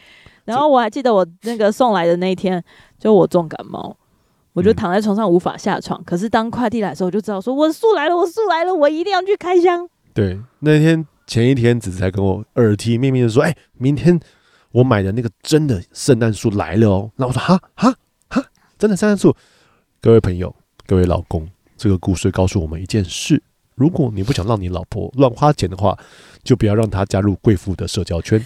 [0.46, 2.64] 然后我还记得我那个送来的那一天，
[2.98, 3.94] 就我重感冒，
[4.56, 6.02] 我就躺在床上无法下床。
[6.02, 9.86] 可是当快递来的时候，我就知道说我树来了，我树来了，我一定要去开箱。
[10.14, 14.18] 对，那天前一天子子才跟我耳提面命的说：“哎、欸，明天
[14.72, 17.94] 我买的那个真的圣诞树来了哦。”那我说：“哈哈
[18.30, 18.42] 哈，
[18.78, 19.36] 真的圣诞树！”
[20.00, 23.42] 各位朋友，各位老公，这个故事告诉我们一件事：
[23.74, 25.94] 如果你不想让你老婆乱花钱的话，
[26.42, 28.42] 就不要让她加入贵妇的社交圈。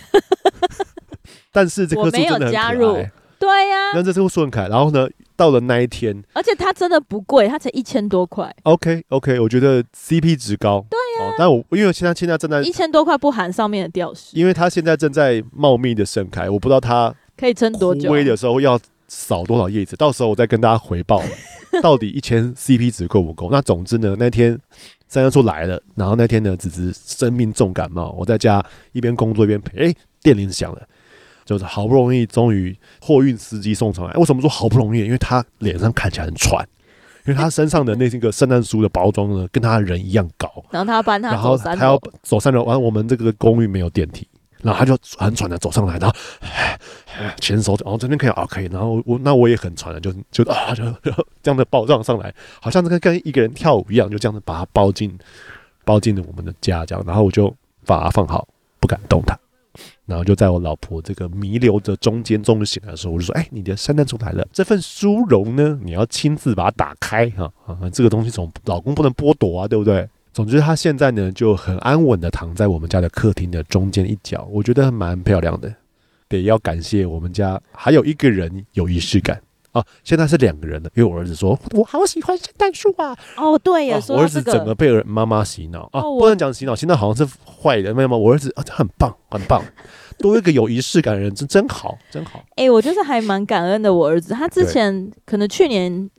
[1.53, 2.95] 但是这棵树真的很可爱，加入
[3.39, 4.67] 对呀、啊，那这棵树很可爱。
[4.67, 5.09] 然后呢？
[5.41, 8.55] 到了那一天，而且它真的不贵，它才一千多块。
[8.65, 10.85] OK OK，我觉得 CP 值高。
[10.91, 18.11] 对呀、啊哦，但我因为现在现在正在一千多块不含上面的吊饰，因为它现在正在茂密的盛开，我不知道它可以撑多久？
[18.11, 19.97] 枯萎的时候要扫多少叶子？
[19.97, 21.23] 到时候我再跟大家回报，
[21.81, 23.49] 到底一千 CP 值够不够？
[23.51, 24.51] 那总之呢，那天
[25.09, 29.79] 圣诞树来了，然后那天呢，子子生病重感冒，我在家一边工作一边陪。
[29.79, 30.87] 哎、欸，电铃响了，
[31.45, 34.13] 就是好不容易终于货运司机送上来。
[34.15, 35.05] 为什么说好不容易？
[35.05, 36.67] 因为他脸上看起来很喘。
[37.27, 44.27] 因为他身上的那个圣诞树的包装呢，跟他的人一样高，然后他要搬他，然后他要走三楼，完我们这个公寓没有电梯，
[44.63, 46.17] 然后他就很喘的走上来，然后
[47.39, 50.83] 前手，然后这边可以啊可以，然后我那我也很喘的，就就啊就
[51.43, 55.17] 这样的抱上上来，好像这个跟一个人跳舞一样，就这样子把他抱进
[55.85, 58.49] 抱进了我们的家，这样，然后我就把它放好，
[58.81, 59.39] 不敢动它。
[60.11, 70.09] 然后就在我老婆这个弥留的中间终于醒来的时候，我就说：“哎，你的圣诞树来了，这份殊荣呢，你要亲自把它打开哈啊，这个东西总老公不能剥夺啊，对不对？
[70.33, 75.73] 总之，他现在呢就很安稳的躺在我们家的客厅的中间一角，我觉得蛮漂亮的。
[76.29, 79.41] 得要感谢我们家还有一个人有仪式感。”
[79.73, 83.17] 啊，现在是两个人的，因为我儿子说，我好喜欢圣诞树啊。
[83.37, 88.17] 哦，对呀，我儿子整个被妈妈洗脑啊，不能讲洗脑，现在好像是坏的，没有吗？
[88.17, 89.63] 我儿子啊，很棒，很棒，
[90.19, 92.43] 多一个有仪式感的人，真真好，真好。
[92.57, 96.11] 哎，我就是还蛮感恩的，我儿子，他之前可能去年。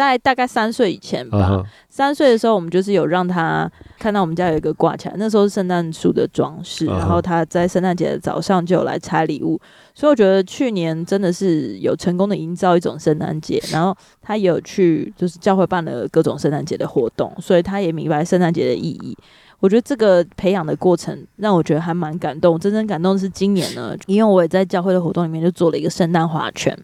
[0.00, 9.60] 在大概三岁以前吧，三岁的时候，我们就是有让他看到我们家有一个挂起来，那时候是圣诞树的装饰，然后他在圣诞节的早上就有来拆礼物，
[9.94, 19.16] 所以我觉得去年真的是有成功的营造一种圣诞节，然后他也有去就是教会办了各种圣诞节的活动，所以他也明白圣诞节的意义。
[19.58, 26.74] 我觉得这个培养的过程让我觉得还蛮感动，真正感动的是今年呢，因为我也在教会的活动里面就做了一个圣诞花圈。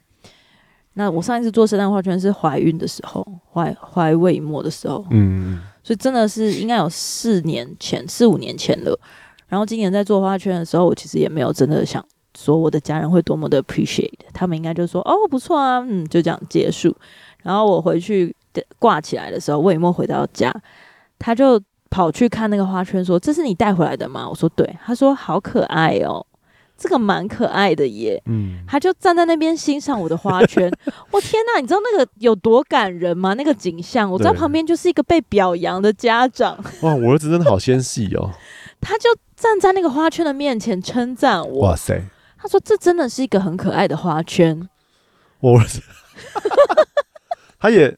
[0.99, 8.99] 那我上一次做圣诞花圈是怀孕的时候，怀怀魏末的时候，嗯，所以真的是应该有四年前、四五年前了。
[9.47, 12.03] 然后今年在做花圈的时候，我其实也没有真的想
[12.35, 16.97] 说我的家人会多么的 appreciate，他们应该就说哦不错啊，嗯，就这样结束。
[17.43, 18.35] 然后我回去
[18.79, 20.51] 挂起来的时候，魏末回到家，
[21.19, 26.27] 他就跑去看那个花圈，说：“这是你带回来的吗？”我说：“对。”他说：“好可爱哦。”
[26.77, 30.71] 这个蛮可爱的耶，嗯，他就站在那边欣赏我的花圈。
[31.11, 33.35] 我天哪，你知道那个有多感人吗？
[33.35, 36.63] 那个景象，我在旁边就是一个被表扬的家长。
[36.83, 38.31] 哇，我儿子真的好纤细哦。
[38.81, 41.69] 他就站在那个花圈的面前称赞我。
[41.69, 42.03] 哇塞，
[42.39, 44.69] 他说这真的是一个很可爱的花圈。
[45.41, 45.81] 我儿子，
[47.59, 47.97] 他也。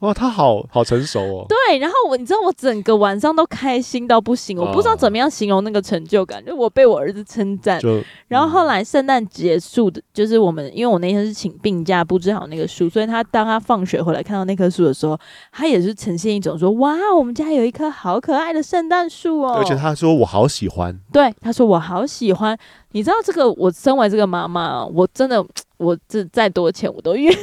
[0.00, 1.46] 哇，他好好成熟哦。
[1.48, 7.78] 对，然后我，你知道我整个晚上都开心到不行，我不知道怎么样形容那个成就感，就我被我儿子称赞。
[7.80, 15.18] 就然后后来圣诞结束的，就是我们，因为我那天是请病假布置好那个树，所以他当他放学回来看到那棵树的时候，
[15.52, 22.56] 他也是呈现一种说：“哇，我们家有一棵好可爱的圣诞树哦。”而且他说：“我好喜欢。”对，他说：“我好喜欢。”
[22.92, 25.44] 你知道这个，我身为这个妈妈，我真的，
[25.76, 27.36] 我这再多钱我都愿意。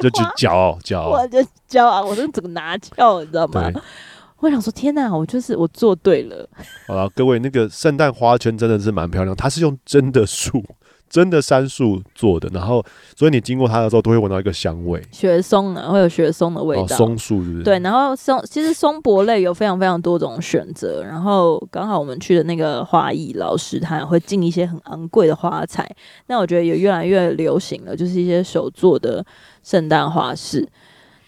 [0.00, 3.70] 就去骄傲，骄傲，我就骄傲，我就整个拿翘，你知道吗？
[4.38, 6.48] 我想说，天哪，我就是我做对了。
[6.86, 10.62] 好了，各位，那个圣诞花圈真的是蛮漂亮，它是用真的树。
[11.08, 12.84] 真的杉树做的，然后
[13.16, 17.62] 所以你经过它的时候都会闻到一个香味，雪松啊会有雪松的味道，哦、松树是不是？
[17.62, 25.88] 对，然后松其实松柏类有非常非常多种选择，然后刚好我们去的那个花艺老师他也会进一些很昂贵的花材，
[26.26, 29.24] 那我觉得也越来越流行了，就是一些手做的
[29.62, 30.68] 圣诞花饰。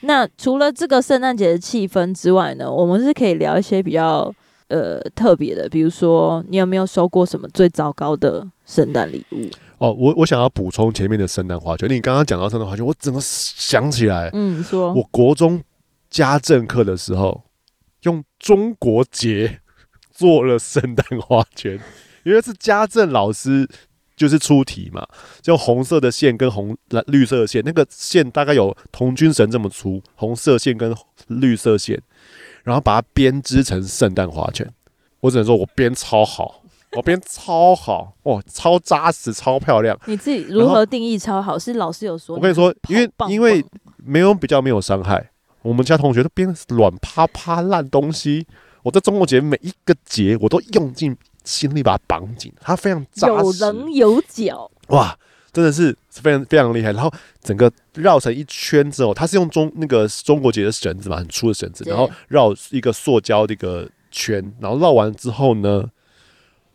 [0.00, 4.32] 那除了这个圣诞节的气氛之外呢，我们是可以聊一些比较
[4.68, 9.48] 呃特别的，比如说你有没有收过什么最糟糕的圣诞礼物？
[9.78, 11.88] 哦，我我想要补充前面的圣诞花圈。
[11.88, 15.62] 你刚刚讲到圣诞花圈，我怎么想起来，嗯，说，我国中
[16.10, 17.44] 家政课的时候，
[18.02, 19.60] 用中国结
[20.10, 21.78] 做了圣诞花圈，
[22.24, 23.68] 因为是家政老师
[24.16, 25.06] 就是出题嘛，
[25.40, 30.92] 就红色的线跟红蓝绿色的线，那个线大概有童军绳这么粗，红色线跟
[31.28, 32.02] 绿色线，
[32.64, 34.68] 然后把它编织成圣诞花圈。
[35.20, 36.62] 我只能说我编超好。
[36.92, 39.98] 我编超好哦，超扎实，超漂亮。
[40.06, 41.58] 你自己如何定义超好？
[41.58, 42.36] 是老师有说？
[42.36, 43.64] 我跟你说，因为因为
[43.96, 45.30] 没有比较没有伤害。
[45.60, 48.46] 我们家同学都编软趴趴烂东西，
[48.82, 54.70] 我在中国结每一个结，我都用尽心力把它绑紧，它非常扎实，有棱有角。
[54.88, 55.14] 哇，
[55.52, 56.92] 真的是非常非常厉害。
[56.92, 65.84] 然后整个绕成一圈之后，它是用中那个中国结的绳子嘛，很粗的绳子，然后绕一个塑胶的一个圈，然后绕完之后呢？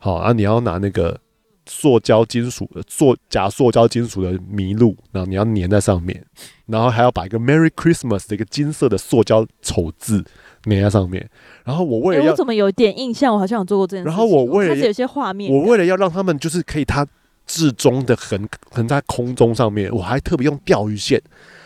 [0.03, 0.33] 好啊！
[0.33, 1.17] 你要拿那个
[1.65, 6.21] 塑胶金属的塑假塑胶金属的麋鹿，然后你要粘在上面，
[6.65, 10.21] 然后还要把一个 Merry Christmas 的一个金色的塑胶丑字
[10.65, 11.29] 粘在上面。
[11.63, 14.13] 然后我为了要、欸、我怎么有点印象，我好像有做过这件事情。
[14.13, 17.07] 然后我为了有些画面，我为了要让他们就是可以它
[17.47, 21.21] 至中的横横在空中上面，我还特别用钓鱼线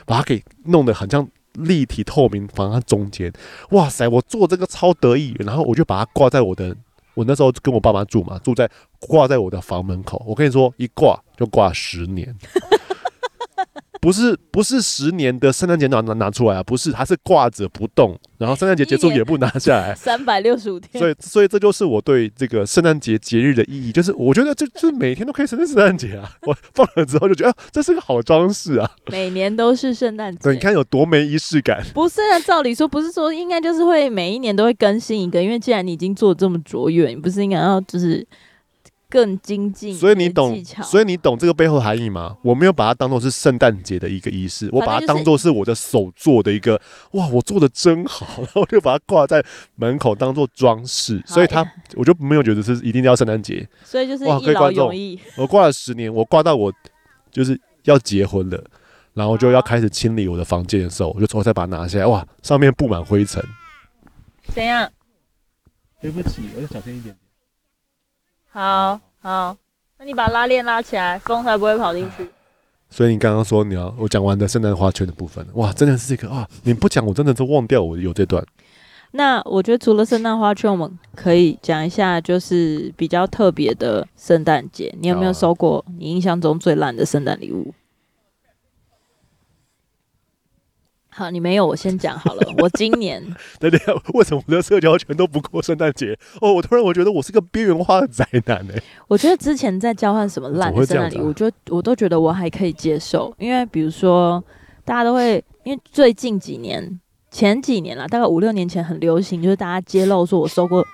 [0.05, 3.33] 把它给弄得很像立体透明，放在中间。
[3.71, 6.77] 哇塞，我做这个超得意，然后我就把它挂在我的，
[7.17, 10.23] 我那时候跟我爸妈住嘛，住在挂在我的房门口。
[10.27, 12.31] 我跟你说，一挂就挂十年。
[13.99, 20.99] 不是不是十年的圣诞节拿拿拿出来啊，不是，它是挂着不动，然后圣诞节结束也不拿下来， 三百六十五天。
[20.99, 30.39] 所以所以这就是我对这个圣诞节节日的意义，就是我觉得这就是每天都可以圣诞圣诞节啊， 我放了之后就觉得、啊、这是个好装饰啊，每年都是圣诞节。
[30.43, 31.83] 对，你看有多没仪式感。
[31.93, 38.25] 不是啊，照理说不是说应该就是会每一年都会更新一个，因为既然你已经做这么卓越，你不是应该要就是。
[39.09, 42.37] 更精进，所以你懂，所以你懂这个背后含义吗？
[42.43, 46.79] 我没有把它当做是圣诞节的一个仪式，我把它当做是我的手做的一个，
[47.11, 49.43] 哇，我做的真好， 然后我就把它挂在
[49.75, 51.65] 门口当做装饰，所以它
[51.95, 55.19] 我就没有觉得是一定要圣诞节，所以就是一劳永逸。
[55.37, 56.73] 我挂了十年，我挂到我
[57.31, 58.61] 就是要结婚了，
[59.13, 63.41] 然后就要开始清理我的房间的时候，我就重新把它拿下来，哇，上面布满灰尘。
[64.53, 64.91] 怎样？
[66.01, 67.15] 对不起，我要小心一点。
[68.57, 69.55] 好好，
[69.99, 72.27] 那你把拉链拉起来，风才不会跑进去。
[72.89, 76.47] 所以你刚刚说你要我讲完的圣诞花圈的部分，哇，真的是这个啊！
[76.63, 78.43] 你不讲，我真的是忘掉我有这段。
[79.11, 84.91] 那我觉得除了圣诞花圈，我们可以讲一下，就是比较特别的圣诞节。
[84.99, 87.71] 你有没有收过你印象中最烂的圣诞礼物？
[91.17, 92.53] 好，你没有，我先讲好了。
[92.59, 93.19] 我今年，
[93.59, 93.79] 对对，
[94.13, 96.15] 为什么我的社交圈都不过圣诞节？
[96.41, 98.73] 哦，我突然我觉得我是个边缘化的宅男呢。
[99.07, 104.43] 我觉得之前在交换什么烂的圣诞礼物，就我都觉得我还可以接受，因为比如说
[104.85, 106.99] 大家都会，因为最近几年、
[107.31, 110.85] 前几年啦，大概五六年前很流行，就是大家揭露说我收过。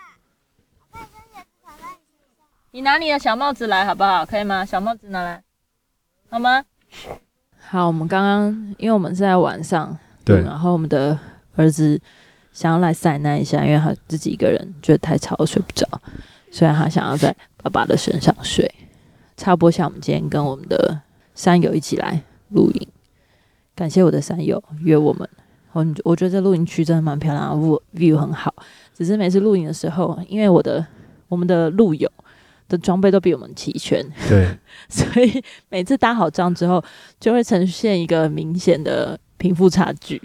[2.71, 4.25] 你拿你的小帽子来好不好？
[4.25, 4.63] 可以吗？
[4.63, 5.43] 小帽子拿来，
[6.29, 6.63] 好吗？
[7.59, 9.99] 好，我们刚刚因为我们是在晚上。
[10.23, 11.17] 对，然后我们的
[11.55, 11.99] 儿子
[12.51, 15.87] 想要来塞纳一下，因为他自己一个人觉得太吵，睡不着，
[16.51, 18.71] 所以他想要在爸爸的身上睡。
[19.35, 21.01] 插播下，我们今天跟我们的
[21.35, 22.87] 山友一起来露营，
[23.75, 25.27] 感谢我的山友约我们。
[25.71, 28.53] 我我觉得这露营区真的蛮漂亮的，view 很好。
[28.93, 30.85] 只是每次露营的时候，因为我的
[31.27, 32.09] 我们的路友
[32.69, 34.47] 的装备都比我们齐全，对，
[34.87, 36.81] 所以每次搭好帐之后，
[37.19, 39.19] 就会呈现一个明显的。
[39.43, 40.21] 贫富差距。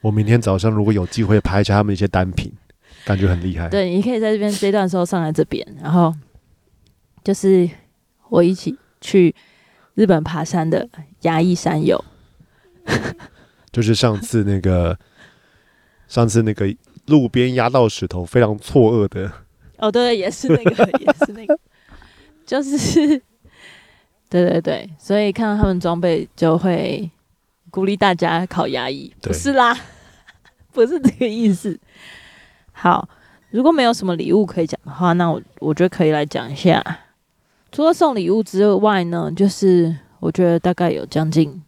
[0.00, 2.50] 我明天早上如果有机会拍一下他们一些单品，
[3.04, 3.68] 感觉很厉害。
[3.68, 6.10] 对，你可以在这边这段时候上来这边，然后
[7.22, 7.68] 就是
[8.30, 9.34] 我一起去
[9.92, 10.88] 日本爬山的
[11.20, 12.02] 牙医山友，
[13.70, 14.98] 就是上次那个
[16.08, 16.74] 上次那个
[17.08, 19.30] 路边压到石头非常错愕的。
[19.76, 21.58] 哦，对，也是那个，也是那个，
[22.46, 22.78] 就是
[24.30, 27.10] 对对对，所以看到他们装备就会。
[27.72, 29.74] 鼓励大家考牙医，不是啦，
[30.74, 31.80] 不是这个意思。
[32.70, 33.08] 好，
[33.48, 36.84] 如果没有什么礼物可以讲的话，那我我觉得可以来讲一下。
[37.72, 41.62] 除了送礼物之外呢，就是我觉得大概有将近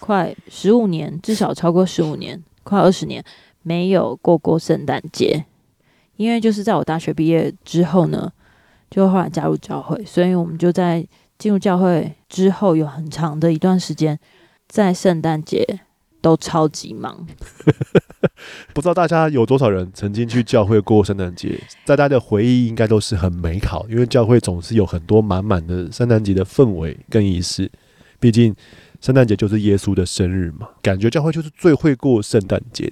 [0.00, 3.24] 快十五年，至少超过十五年，快二十年
[3.62, 5.44] 没有过过圣诞节。
[6.16, 8.32] 因为就是在我大学毕业之后呢，
[8.90, 11.06] 就后来加入教会，所以我们就在
[11.38, 14.18] 进入教会之后有很长的一段时间。
[14.68, 15.80] 在圣诞节
[16.20, 17.26] 都超级忙，
[18.72, 21.60] 不知道大家有多少人曾经去教会过圣诞节？
[21.84, 27.70] 在大家的回忆应该都是很美好，因为教会总是有很多满满的圣诞节的氛围跟仪式。
[28.18, 28.54] 毕竟
[29.02, 32.90] 圣诞节就是耶稣的生日嘛，感觉教会就是最会过圣诞节。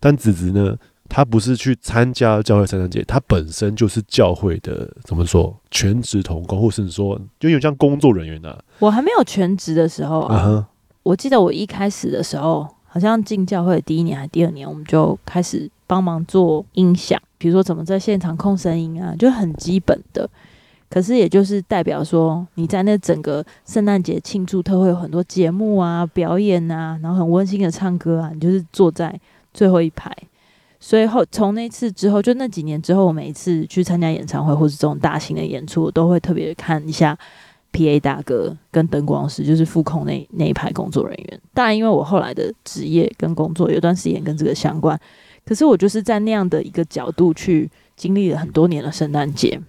[0.00, 0.76] 但子子呢，
[1.08, 8.58] 他不是去参加教会圣诞节，他本身就是教会的怎么说全职同工，或是说就有像工作人员啊。
[8.80, 10.36] 我还没有全职的时候啊。
[10.36, 10.64] Uh huh
[11.08, 20.28] 我记得我一开始的时候，好像进教会第一年还是第二年，我们就开始帮忙做音响，比如说怎么在现场控声音啊，就很基本的。
[20.90, 29.18] 可是也就是代表说，你在那整个圣诞节庆祝特会有很多节目啊、表演啊，然后很温馨的唱歌啊，你就是坐在
[29.54, 30.14] 最后一排。
[30.78, 37.18] 所以后从那次之后，就那几年之后，我每一次去参加演唱会或是这种大型的演出，我都会特别看一下。
[37.70, 38.00] P.A.
[38.00, 41.40] 大哥跟灯光师就是副控那那一排工作人员。
[41.54, 44.98] 当然，因为我后来的职业跟工作有段时间跟这个相关，
[45.44, 49.60] 可是我就是在那样的一个角度去经历了很多年的圣诞节。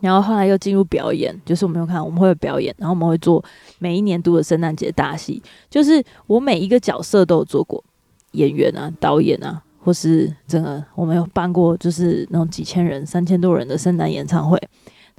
[0.00, 3.44] 然后后来又进入表演，就是我们有看我们会有表演，然后我们会做
[3.78, 5.42] 每一年度的圣诞节大戏。
[5.68, 7.84] 就是我每一个角色都有做过，
[8.32, 14.58] 演员啊、导演啊，或是整个我们有办过，就是那种几千人、三千多人的圣诞演唱会。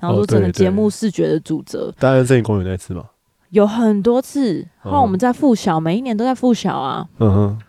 [0.02, 1.94] 然后说整个节目视觉的主责。
[2.00, 3.06] 大安森林公园那次吗？
[3.52, 7.08] 有很多次，后来我们在附小，每一年都在附小啊。
[7.20, 7.60] 嗯哼。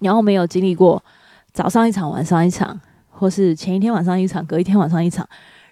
[0.00, 1.02] 然后我们有经历过
[1.52, 2.78] 早上一场，晚上一场，
[3.08, 5.26] 或是前一天晚上一场，隔一天晚上一场，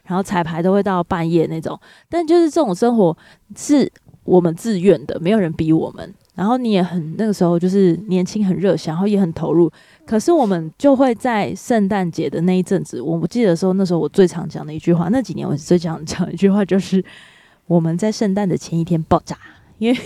[0.05, 1.79] 然后彩排都会到半夜那种。
[2.09, 3.17] 但就是这种生活
[3.57, 3.91] 是
[4.25, 6.15] 我们自愿的，没有人逼我们。
[6.35, 9.71] 然后你也很那个时候就是年轻很热血，然后也很投入。
[10.07, 17.05] 可是我们就会在圣诞节的那一阵子，我不记得说那时候我最常讲的一句话，那几年我最常讲一句话就是
[17.67, 19.37] 我们在圣诞的前一天爆炸，
[19.79, 19.99] 因为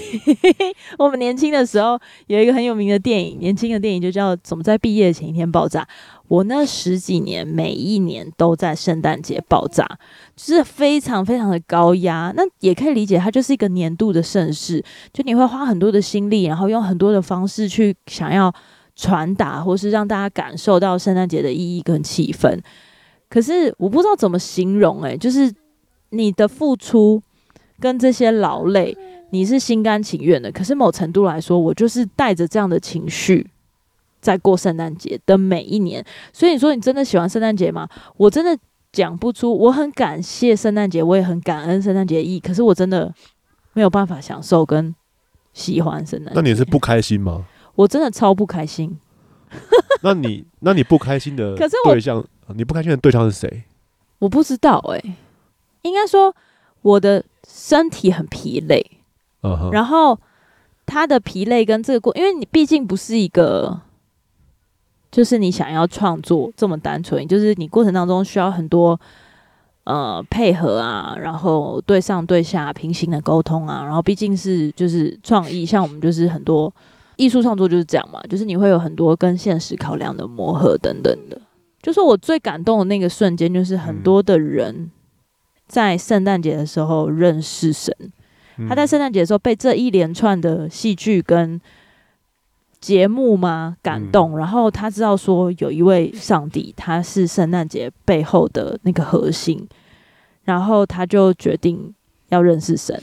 [0.99, 5.83] 我们年轻的时候有一个很有名的电影，年轻的电影就叫《怎么在毕业前一天爆炸》。
[6.29, 9.87] 我那十几年每一年都在圣诞节爆炸，
[10.35, 12.33] 就是非常非常的高压。
[12.37, 18.55] 那也可以理解，它就是一个年度的盛事，就你会花很多的心力，然后用很多的方式去想要。
[18.99, 22.59] 传达，或是让大家感受到圣诞节的意义跟气氛，
[23.29, 25.53] 可是我不知道怎么形容，欸，诶，就是
[26.09, 27.23] 你的付出
[27.79, 28.97] 跟这些劳累，
[29.33, 30.51] 你是心甘情愿的。
[30.51, 33.47] 可是某程度来说，我就是带着这样的情绪
[34.27, 36.05] 在过圣诞节的每一年。
[36.33, 37.89] 所以你说你真的喜欢圣诞节吗？
[38.17, 38.59] 我真的
[38.93, 39.57] 讲不出。
[39.57, 42.41] 我很感谢圣诞节，我也很感恩圣诞节的意义。
[42.41, 43.15] 可是我真的
[43.73, 44.95] 没有办法享受跟
[45.53, 46.33] 喜欢圣诞节。
[46.35, 47.45] 那你是不开心吗？
[47.77, 48.99] 我真的超不开心。
[50.03, 51.55] 那你那你不开心的
[51.87, 52.25] 对象，
[52.55, 53.63] 你不开心的对象是谁？
[54.19, 55.15] 我不知道哎、欸，
[55.83, 56.35] 应该说
[56.83, 58.85] 我的身体很疲累
[59.43, 59.71] ，uh huh.
[59.71, 60.19] 然后
[60.85, 63.81] 他的疲累跟这个过，因为你毕竟不是一个，
[65.17, 69.01] 就是你想要创作这么单纯，就是你过程当中需要很多
[69.85, 76.71] 呃配合啊，然后对上对下平行的沟通啊，然后毕竟是就是创意，像我们就是很多。
[77.17, 81.41] 艺术创作就是这样嘛，就是你会有很多跟现实考量的磨合等等的。
[81.81, 84.91] 就是我最感动的那个瞬间，就是很多的人
[85.67, 87.97] 在圣诞节的时候认识神。
[88.69, 91.59] 他在圣诞节的时候被这一连串的戏剧跟
[92.87, 99.67] 节目吗感动，然后他知道说有一位上帝，他是圣诞节背后的那个核心，
[100.45, 101.93] 然后他就决定
[102.29, 102.97] 要认识神。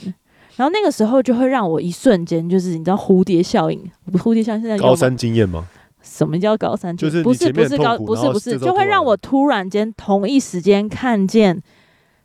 [0.55, 3.77] 然后那个时候就会让我一瞬间，就是你知道蝴蝶效应，
[4.13, 5.67] 蝴蝶效应现在高三经验吗？
[6.01, 7.11] 什么叫高三经验？
[7.11, 11.61] 就是不是不是高不是不是，就会让我突然间同一时间看见，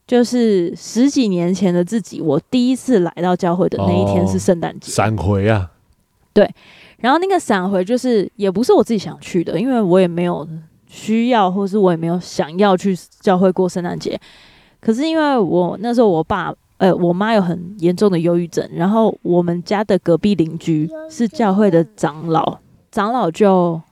[0.07, 5.73] 就是十几年前的自己，我第一次来到教会的那一天是圣诞节，闪回啊，
[6.33, 6.49] 对。
[6.99, 10.47] 然后那个闪回就是也不是我自己想去的，因为我也没有
[10.87, 14.21] 需要，或是我也没有想要去教会过圣诞节。
[14.81, 16.55] 可是因为我那时候我爸。
[16.79, 22.57] 呃，我妈有很严重的忧郁症，然后我们家的隔壁邻居是教会的长老，
[22.93, 23.83] 长老就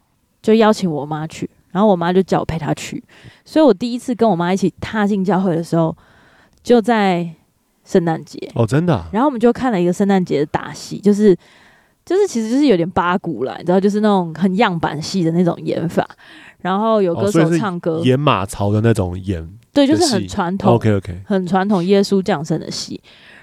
[0.41, 3.03] 就邀请我妈去，然后我妈就叫我陪她去，
[3.45, 5.97] 所以我第一次跟我妈一起踏进教会的时候，
[6.63, 7.29] 就在
[7.85, 9.05] 圣诞节哦，真的。
[9.11, 11.37] 然后我们就看了一个圣诞节的大戏，就是
[12.07, 16.09] 就是其实就是有点八股啦，你知道，就是那种很样板戏的那种演法，
[16.61, 19.45] 然后有歌手唱歌，哦，演马槽的那种演。
[19.73, 23.01] 对，就是很传统，OK OK，很传统耶稣降生的戏，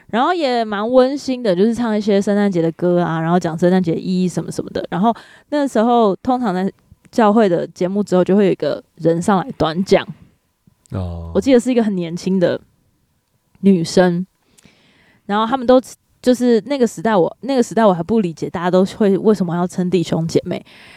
[0.08, 4.84] 然后也蛮温馨的，就是唱一些圣诞节的歌啊，然后讲圣诞节意义什么什么的。
[4.90, 5.14] 然后
[5.50, 6.72] 那个时候，通常在
[7.12, 10.08] 教会的节目之后，就会有一个人上来短讲。
[10.92, 12.60] 哦，我记得是一个很年轻的
[13.60, 14.26] 女生，
[15.26, 15.82] 然后他们都。
[16.24, 20.56] 就是那个时代我，我那个时代我还不理解，大家都会为什么要称弟兄姐妹。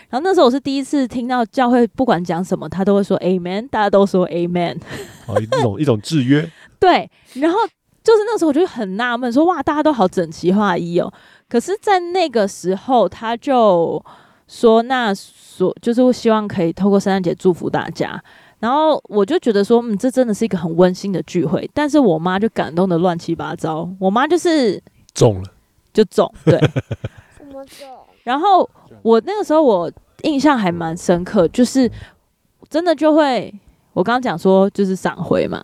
[0.09, 4.79] 然后那时候我是第一次听到教会不管讲什么，他都会说 Amen，大家都说 Amen。
[5.27, 6.49] 哦，一种一种制约。
[6.79, 7.59] 对，然后
[8.05, 11.13] 就是那时候我就很纳闷，说哇，大家都好整齐划一哦。
[11.49, 14.01] 可是，在那个时候，他就
[14.47, 18.23] 说那所就是希望可以透过圣诞节祝福大家。
[18.61, 21.69] 然后我就觉得说，嗯，这真的是一个很温馨的聚会。
[21.75, 24.81] 但是我妈就感动的乱七八糟，我妈就是。
[25.17, 25.49] 中了，
[25.93, 26.61] 就中，对。
[28.23, 28.69] 然后
[29.03, 29.91] 我那个时候我
[30.23, 31.91] 印象还蛮深刻，就是
[32.69, 33.53] 真的就会，
[33.93, 35.63] 我刚刚讲说就是闪回嘛，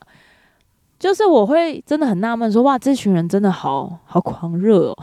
[0.99, 4.97] 就是我会真的很纳闷说，哇，这群人真的好好狂热哦。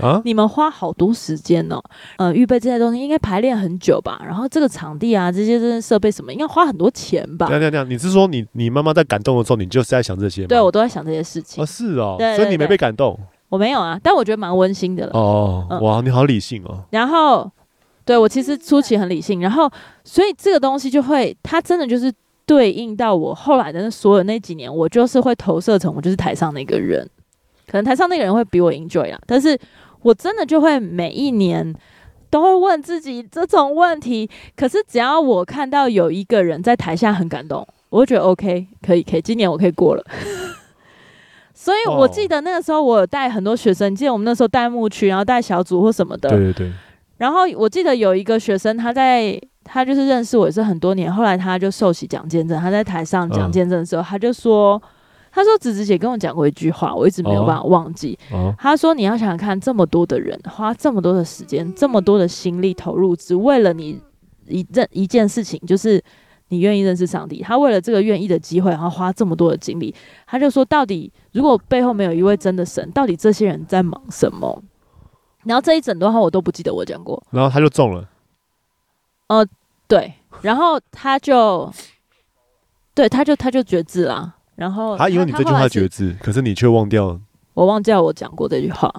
[0.00, 0.20] 啊！
[0.24, 1.80] 你们花好多时间哦，
[2.18, 4.20] 呃，预备这些东西应该排练很久吧？
[4.24, 7.46] 然后这个场地啊，这些这些设备什么，应该花很多钱吧？
[7.48, 10.48] 对对对，你是说你你妈妈在感动的时候，你就是在想这些吗？
[10.48, 11.62] 对，我都在想这些事情。
[11.62, 13.18] 哦，是哦，所以你没被感动。
[13.48, 15.12] 我没有啊，但我觉得蛮温馨的了。
[15.12, 16.82] 哦，嗯、哇，你好理性哦。
[16.90, 17.50] 然后，
[18.04, 19.70] 对，我其实初期很理性，然后
[20.04, 22.12] 所以这个东西就会，它真的就是
[22.44, 27.08] 对应到我后来的那所有那几年，我就是会投射成我就是台上那个人，
[27.66, 29.58] 可能台上那个人会比我 enjoy 啊，但是
[30.02, 31.74] 我真的就会每一年
[32.30, 34.28] 都会问自己这种问题。
[34.56, 40.04] 可是只要我看到有一个人在台下很感动，我就觉得 OK，可以，可以，今年我可以过了。
[41.58, 46.28] 所以我记得那个时候我有带很多学生，记得我们那时候带牧区，然后带小组或什么的。
[46.28, 46.72] 对对对。
[47.16, 52.60] 然后我记得有一个学生，他在他就是认识我也是很多年，后来他就受洗讲见证。
[52.60, 54.80] 他在台上讲见证的时候，嗯、他就说
[55.32, 58.18] ：“他说子子姐跟我讲过一句话，我一直没有办法忘记。
[58.30, 63.98] 哦哦、他说你要想想看，这么多的人花这么多的时间，这么多的心力投入，只为了你
[64.46, 66.02] 一认一件事情，就是
[66.48, 67.42] 你愿意认识上帝。
[67.42, 69.94] 他为了这个愿意的机会，然后花这么多的精力。
[70.26, 74.62] 他就说，到底如果背后没有一位真的神，到底这些人在忙什么？”
[75.44, 78.08] 然后这一整段话我都不记得我讲过，然后他就中了，
[79.28, 79.46] 呃，
[79.86, 81.72] 对，然后他就，
[82.92, 87.20] 对，他就他就绝志了，然后他，他以为你这句话绝志，可是你却忘掉，
[87.54, 88.92] 我忘掉我讲过这句话。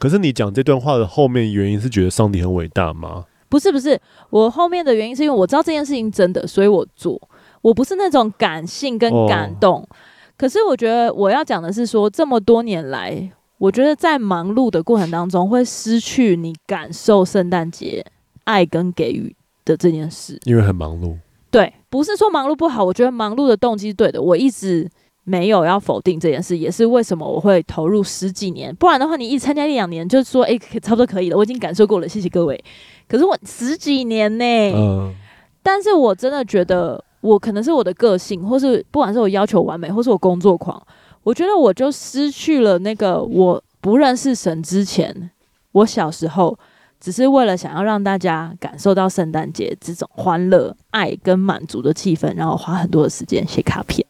[0.00, 3.26] 可是你讲这段话的后面原因是觉得上帝很伟大吗？
[3.54, 3.96] 不是不是，
[4.30, 7.16] 我后面的原因是因为我知道这件事情真的，所以我做，
[7.62, 9.88] 我不是那种感性跟感动，哦、
[10.36, 13.30] 可是我觉得我要讲的是说这么多年来。
[13.58, 18.04] 我觉得在忙碌的过程当中，会失去你感受圣诞节
[18.42, 19.32] 爱跟给予
[19.64, 21.16] 的这件事，因为很忙碌。
[21.52, 24.20] 对，不是说忙碌不好，我觉得忙碌的动机是对的。
[24.20, 24.90] 我一直
[25.24, 28.74] 没有要否定这件事，也是为什么我会投入十几年。
[28.76, 32.62] 不然的话，你一参加一两年，就是说哎，差不多可以了，我已经感受过了，谢谢各位。
[33.08, 34.44] 可是我十几年呢，
[34.74, 35.14] 嗯，
[35.62, 40.80] 但是我真的觉得，我可能是我的个性，或是不管是我要求完美，或是我工作狂。
[41.22, 45.30] 我觉得我就失去了那个我不认识神之前，
[45.72, 46.58] 我小时候
[47.00, 54.06] 只是为了想要让大家感受到圣诞节这种欢乐、爱跟满足的气氛，然后花很多的时间写卡片。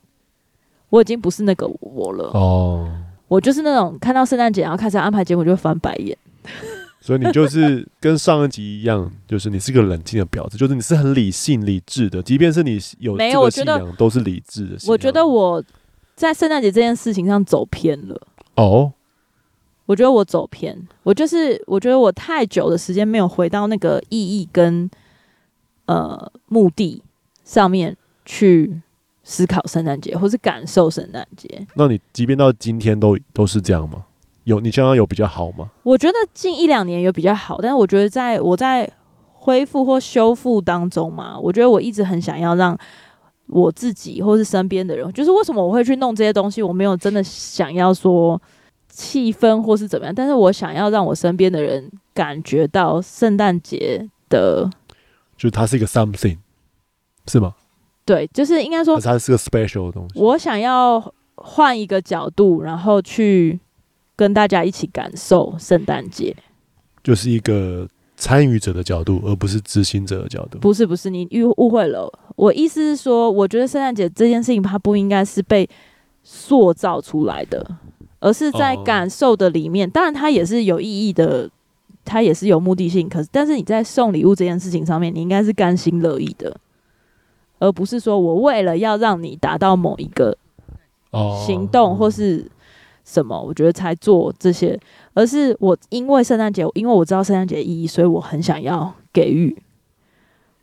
[0.95, 2.89] 我已经不是那个我了哦，
[3.27, 6.17] 我就是那种看到圣诞节然后开始安排节目就会翻白眼。
[7.01, 14.77] 所以你就是跟上一集一样，就是你是个冷静的婊子，就是你是很理性理智的，即便是你有没有，我觉得，都是理智的。
[14.87, 15.63] 我觉得我。
[16.17, 18.17] 在圣诞节这件事情上走偏了
[18.55, 18.93] 哦，
[19.85, 24.89] 我觉得我走偏，我就是我觉得我太久的时间没有回到那个意义跟
[25.87, 27.03] 呃目的
[27.43, 28.81] 上面去
[29.25, 31.67] 思考圣诞节，或是感受圣诞节。
[31.75, 34.05] 那你即便到今天都都是这样吗？
[34.45, 35.69] 有你现在有比较好吗？
[35.83, 38.89] 我觉得近一两年有比较好，但是我觉得在我在
[39.33, 42.79] 恢复或修复当中嘛，我觉得我一直很想要让。
[43.49, 46.63] 我自己或是身边的人，就是为什么我会去弄这些东西？
[46.63, 48.41] 我没有真的想要说
[48.89, 54.65] 气氛或是怎么样，但是我想要让我身边的人感觉到圣诞节的，
[55.37, 56.39] 就是它是一个 something，
[57.27, 57.55] 是吗？
[58.05, 60.21] 对，就是应该说它是个 special 的东西。
[60.21, 63.59] 我想要换一个角度，然后去
[64.17, 66.37] 跟大家一起感受圣诞节，
[67.03, 67.89] 就是一个。
[68.17, 70.57] 参与者的角度，而不是执行者的角度。
[70.61, 72.09] 不是不是，你误误会了。
[72.37, 75.69] 我意思是说，我觉得圣诞节这件事情，它不应该是被
[76.23, 77.77] 塑造出来的，
[78.21, 79.89] 而是在感受的里面。
[79.89, 81.51] 哦、当然，它也是有意义的，
[82.05, 83.09] 它也是有目的性。
[83.09, 86.57] 可是，但是你在送礼物这件事情上面，你应该是甘心乐意的，
[87.59, 90.37] 而不是说我为了要让你达到某一个
[91.47, 92.51] 行动，哦、或是。
[93.07, 93.39] 什么？
[93.39, 94.81] 我觉得才做这些，
[95.13, 99.55] 而是我因为圣诞节，因为我知道圣诞节的意义，所以我很想要给予，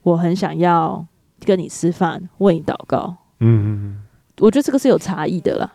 [0.02, 1.06] 我很想要
[1.46, 3.16] 跟你吃饭，为你祷告。
[3.42, 4.04] 嗯嗯嗯，
[4.40, 5.72] 我觉得这个是有差异的啦。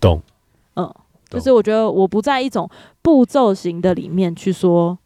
[0.00, 0.22] 懂。
[0.76, 0.90] 嗯，
[1.28, 2.66] 就是我觉得我不在一种
[3.02, 4.98] 步骤型的里面去说，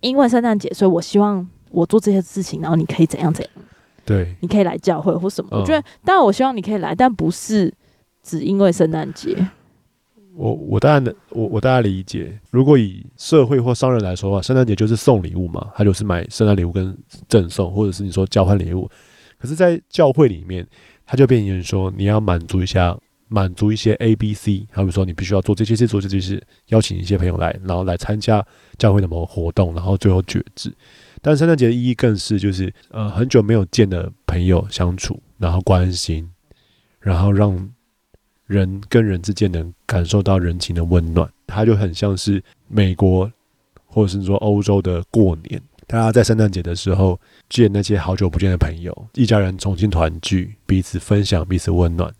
[0.00, 3.64] 因为圣诞节，所以我希望我做这些事情，然后你可以怎样怎样。
[4.04, 5.48] 对，你可以来教会或什么。
[5.52, 7.72] 我觉得，当然我希望你可以来，但不是
[8.22, 9.36] 只因为圣诞节。
[10.34, 16.96] 我我当然我我大概理解，如果以社会或商人来说的话，圣诞节就是送礼物嘛，他就是买圣诞礼物跟
[17.28, 18.90] 赠送，或者是你说交换礼物。
[19.38, 20.66] 可是，在教会里面，
[21.04, 22.96] 他就变成说你要满足一下，
[23.28, 28.42] 满足一些 A、B、C，好比说你必须要做这些事，做这些事，邀请一些朋友来，然后来参加
[28.78, 30.72] 教会的某个活动，然后最后决志。
[31.22, 36.28] 但圣诞节的意义更是就是呃很久没有见的朋友相处，然后关心，
[37.00, 37.70] 然后让。
[38.48, 43.30] 人跟人之间能感受到人情的温暖，它就很像是美国
[43.86, 47.18] 或者是说欧洲的过年，大家在圣诞节的时候
[47.48, 52.12] 见那些好久不见的朋友，一家人重新团聚，彼此分享，彼此温暖。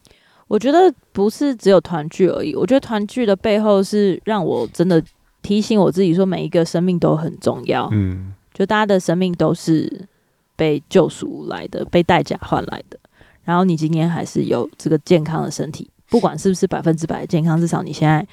[0.46, 0.78] 我觉得
[1.12, 5.02] 不是只有团聚而已，我觉得团聚的背后是让我真的
[5.42, 7.90] 提醒我自己说，每一个生命都很重要。
[7.92, 10.08] 嗯，就大家的生命都是
[10.56, 12.98] 被救赎来的，被代价换来的。
[13.44, 15.88] 然后你今天还是有这个健康的身体。
[16.08, 18.26] 不管是不是百分之百健康，至少你现在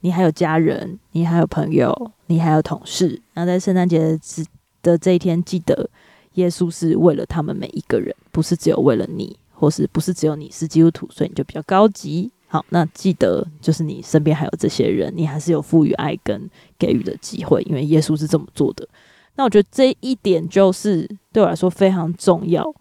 [0.00, 3.20] 你还有家人，你还有朋友，你还有同事。
[3.34, 4.18] 那在圣诞节
[4.82, 5.90] 的这一天，记得
[6.36, 12.30] 耶稣是为了他们每一个人，不是只有为了你，或是不是只有你是基督徒，所以你就比较高级。
[12.48, 16.48] 好，那记得就是你身边还有这些人，你还是有赋予爱跟
[16.78, 18.88] 给予的机会，因为耶稣是这么做的。
[19.36, 22.74] 那我觉得这一点就是对我来说非常重要。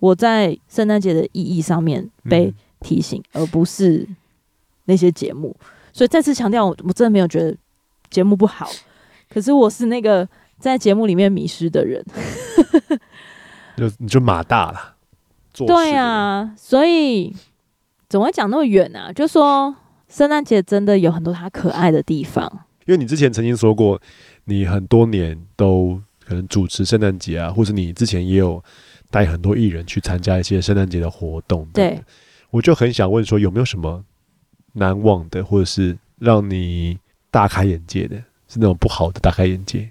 [0.00, 4.06] 我在圣诞节的意义上面被提醒，嗯、而不是
[4.84, 5.56] 那些节目。
[5.92, 7.56] 所以再次强调，我我真的没有觉得
[8.10, 8.68] 节目不好，
[9.30, 10.28] 可是我是那个
[10.58, 12.04] 在节目里面迷失的人。
[13.78, 14.94] 就你就马大了，
[15.52, 17.34] 对啊，所以
[18.08, 19.12] 怎么会讲那么远啊？
[19.12, 19.74] 就说
[20.08, 22.66] 圣诞节真的有很多它可爱的地方。
[22.86, 24.00] 因为你之前曾经说过，
[24.44, 28.62] 你很多年都可能主持圣诞节啊，或者你之前也有。
[29.10, 32.02] 带很多艺人去参加一些圣诞节的活动，对，
[32.50, 34.04] 我就很想问说，有没有什么
[34.72, 36.98] 难忘的，或者是让你
[37.30, 38.16] 大开眼界的，
[38.48, 39.88] 是那种不好的大开眼界？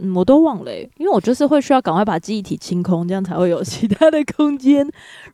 [0.00, 4.84] 嗯，我都忘了，欸，因为我就是会需要赶快把记忆体清空，这样才会有 其他的空间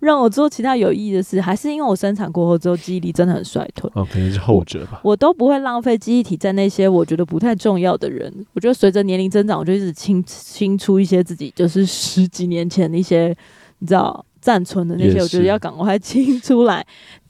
[0.00, 1.40] 让我做其他有意义的事。
[1.40, 3.90] 还是因为我生产过后之后记忆力真的很衰退？
[3.94, 5.00] 哦，肯定是后者吧。
[5.02, 8.30] 我，我都不会浪费记忆体在那些我觉得不太重要的人。
[8.52, 13.34] 我觉得随着年龄增长，我就一直清清出一些自己就是十几年前的一些
[13.78, 16.86] 你知道暂存的那些，我觉得要赶快 清出来。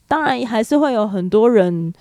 [0.08, 1.92] 当然还是会有很多人，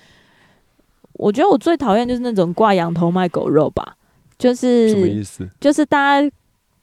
[1.12, 3.96] 我觉得我最讨厌就是那种挂羊头卖狗肉吧。
[4.40, 5.48] 就是什么意思？
[5.60, 6.30] 就是大家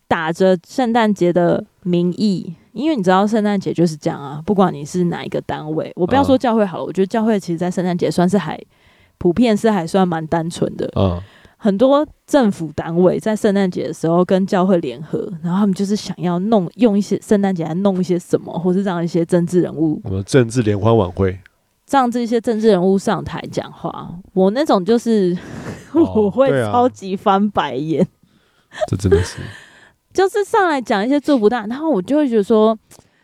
[0.07, 4.41] 打着圣诞节的名义，因为你知道圣诞节就是这样啊。
[4.45, 8.57] 不管你是哪一个单位，我不要说教会好了，嗯、我觉得教会其实，在圣诞节算是还
[9.17, 10.89] 普遍是还算蛮单纯的。
[10.95, 11.19] 嗯，
[11.57, 21.37] 很多政府单位在圣诞节的时候跟教会联合，然后他们就是想要弄用一些圣诞节来弄一些什么，或是让一些政治人物，什么政治联欢晚会。
[21.89, 25.37] 让这些政治人物上台讲话，我那种就是、
[25.93, 28.05] 哦、我会超级翻白眼。
[28.87, 29.37] 这真的是，
[30.13, 32.77] 就是上来讲一些祝福大，然后我就会觉得说，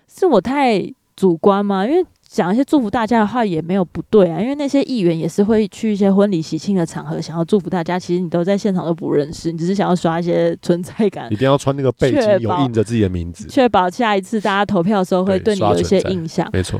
[0.07, 0.82] 是我太
[1.16, 1.86] 主观吗？
[1.86, 7.99] 因为讲一些祝福大家的话也没有不对啊，因为那些议员也是会去一些婚礼喜庆的场合，想要祝福大家。
[7.99, 11.32] 其实你都在现场都不认识，你只是想要刷一些存在感。
[11.32, 16.49] 一定要穿那个背景有印着自己的名字，确保下一次大家投票的时候会对你有一些印象。
[16.51, 16.80] 没错。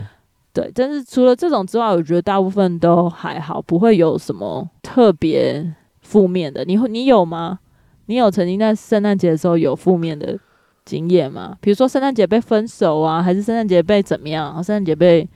[0.54, 6.64] 对，但是除了这种之外，我觉得大部分都还好，不会有什么特别负面的。
[6.64, 7.58] 你会，你有吗？
[8.06, 10.38] 你有曾经在圣诞节的时候有负面的
[10.86, 11.58] 经验吗？
[11.60, 14.64] 比如说圣诞节被分手啊，还是圣诞节被怎么样？
[14.64, 15.28] 圣诞节被……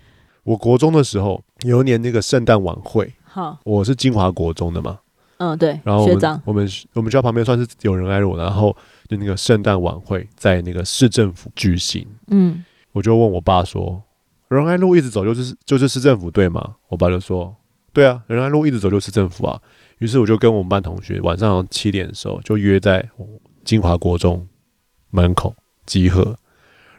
[0.43, 4.99] 我国中的时候有一年那个圣诞晚会，好，我是金华国中的嘛，
[5.38, 8.76] 嗯，对，然后学长，我们我们学校旁边算是有人爱我，然后
[9.09, 13.99] 就那个圣诞晚会在那个市政府举行，嗯，我就问我爸说。
[14.50, 16.76] 仁爱路一直走就是就是市政府对吗？
[16.88, 17.56] 我爸就说，
[17.91, 19.62] 对啊，仁爱路一直走就是市政府啊。
[20.00, 23.10] 于是我就跟我们班同学晚上七点的时候就约在
[23.66, 24.48] 金华国中
[25.10, 26.38] 门口集合。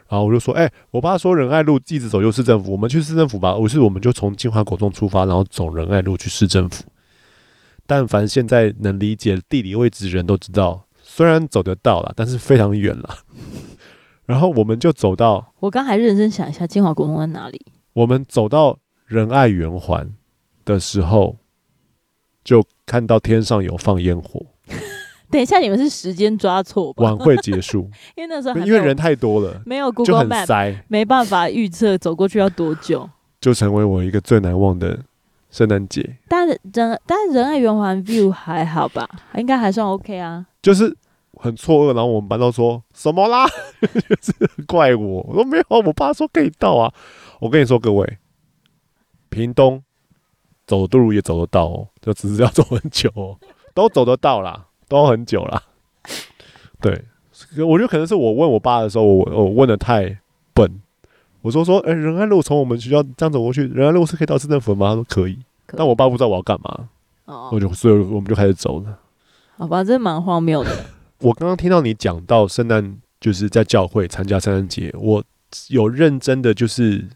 [0.07, 3.55] 然后我就说，哎、我爸说仁爱路一直走就是市政府，我们去市政府吧。
[3.59, 6.83] 于是我们就从金华国中出发，然后走仁爱路去市政府。
[7.85, 13.17] 但凡现在能理解地理位置的人都知道，虽然走得到了，但是非常远了。
[14.29, 17.59] 然后我们就走到，我刚还认真想一下金华国中在哪里。
[17.93, 18.77] 我们走到
[19.07, 20.13] 仁爱圆环
[20.63, 21.37] 的时候，
[22.43, 24.45] 就看到天上有放烟火。
[25.31, 27.05] 等一下，你们是时间抓错吧？
[27.05, 33.09] 晚会结束， 因为那时候因为人太多了，没有 Google 就很塞，没办法预测走过去要多久，
[33.41, 34.99] 就成为我一个最难忘的
[35.49, 36.17] 圣诞节。
[36.27, 39.09] 但人但仁爱圆环 view 还好吧？
[39.33, 40.95] 应该还算 OK 啊，就是。
[41.41, 43.47] 很错愕，然后我们班都说什么啦？
[43.81, 44.33] 就是
[44.67, 46.93] 怪我，我说没有，我爸说可以到啊。
[47.39, 48.17] 我跟你说，各位，
[49.29, 49.81] 屏东
[50.67, 53.37] 走的路也走得到哦，就只是要走很久哦，
[53.73, 55.63] 都走得到啦，都很久啦。
[56.81, 57.05] 对，
[57.65, 60.19] 我觉得可能是我问我爸的时候，我我问的太
[60.53, 60.81] 笨。
[61.41, 64.89] 我说说，哎、欸，仁爱路从我们学校这样走过去，仁爱路是可以到市政府吗？
[64.89, 65.35] 他说可以，
[65.65, 66.89] 可以，但我爸不知道我要干嘛。
[67.23, 68.99] 哦，我就所以我们就开始走了。
[69.57, 70.69] 好吧，这蛮荒谬的。
[71.19, 75.23] 我刚刚听到你讲到圣诞，就是在教会参加圣诞节，我
[75.67, 77.07] 有认真的就是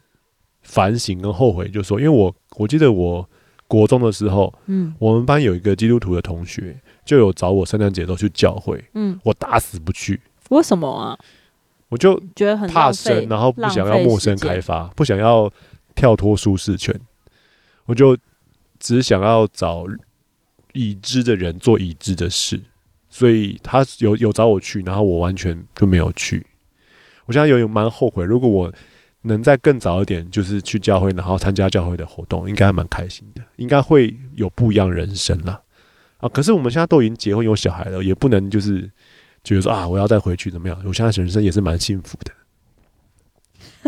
[0.62, 3.28] 反省跟后悔，就是说，因为我我记得我
[3.66, 11.18] 国中的时候，嗯，我们班有一个基督徒的同学，就有找我圣诞节都去教会，嗯，我打死不去，为什么啊？
[11.88, 15.50] 我就觉得很怕生，然后不想要陌生开发，不想要
[15.94, 16.94] 跳脱舒适圈，
[17.86, 18.16] 我就
[18.78, 19.86] 只想要找
[20.74, 22.60] 已知的人做已知的事。
[23.14, 26.44] 所以他有有找我去，然后我完全就没有去。
[27.26, 28.72] 我现在有有蛮后悔，如果我
[29.22, 35.62] 能再更早一点，就是去教会，然后参加教会的活动，应该还蛮开心的，应该会有不一样人生啦。
[36.18, 36.28] 啊！
[36.30, 38.90] 可是我们现在都已经结婚有小孩了，也不能就是
[39.44, 40.76] 觉得说啊，我要再回去怎么样？
[40.84, 42.32] 我现在人生也是蛮幸福的。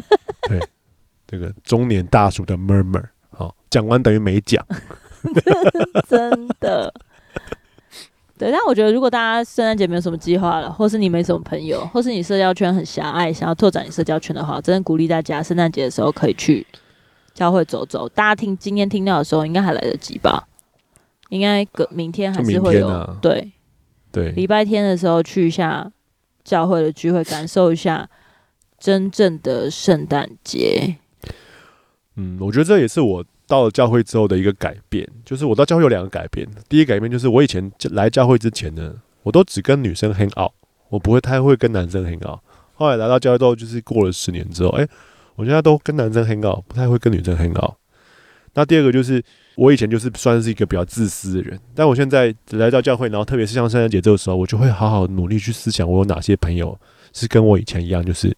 [0.48, 0.60] 对，
[1.26, 4.64] 这个中年大叔的 murmur，好，讲完等于没讲，
[6.06, 6.94] 真的。
[8.38, 16.66] 对，但我觉得如果大家圣诞节没有什么计划了，或是你没什么朋友，或是你社交圈很狭隘，想要拓展你社交圈的话，真的鼓励大家圣诞节的时候可以去
[17.32, 18.06] 教会走走。
[18.10, 20.46] 大家听今天听到的时候，应该还来得及吧？
[21.30, 22.86] 应该隔明天还是会有。
[22.86, 23.52] 啊、对
[24.12, 25.90] 对，礼拜天的时候去一下
[26.44, 28.06] 教会的聚会，感受一下
[28.78, 30.96] 真正的圣诞节。
[32.16, 33.24] 嗯，我觉得这也是我。
[33.48, 36.46] 到了教会之后的一个改变，就是我到教会有两个改变。
[36.68, 40.52] 第一个改变就是我以前来教会之前呢，我都只跟女生 hang out，
[40.88, 42.40] 我不会太会跟男生 hang out。
[42.74, 44.86] 后来来到教会之后，就是过了十年之后，哎，
[45.36, 47.74] 我现在都跟男生 hang out，不太会跟女生 hang out。
[48.54, 49.22] 那第二个就是
[49.54, 56.78] 我以前就是算是一个比较自私的人，但我现在来到教会，然后特别是像圣诞节这个时候，我就会好好努力去思想，我有哪些朋友
[57.12, 58.36] 是跟我以前一样，就是。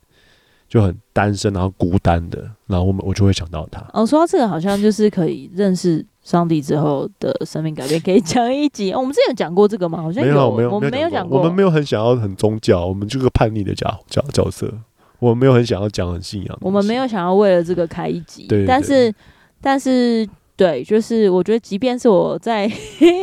[0.68, 3.82] 就很单身，然后孤单的，然后我们我就会想到他。
[3.92, 8.92] 哦，说到这个，好像就是可以认识上帝之后的生命改变，可以讲一集。
[8.94, 10.02] 哦，我们之前有讲过这个吗？
[10.02, 11.38] 好像有，没有，没有，我们没有讲过。
[11.38, 14.70] 我们没有很想要很宗教，我们这个叛逆的角角角色，
[15.18, 16.58] 我们没有很想要讲很信仰。
[16.60, 18.66] 我们没有想要为了这个开一集，对。
[18.66, 19.14] 但是，
[19.62, 22.70] 但是，对，就是我觉得，即便是我在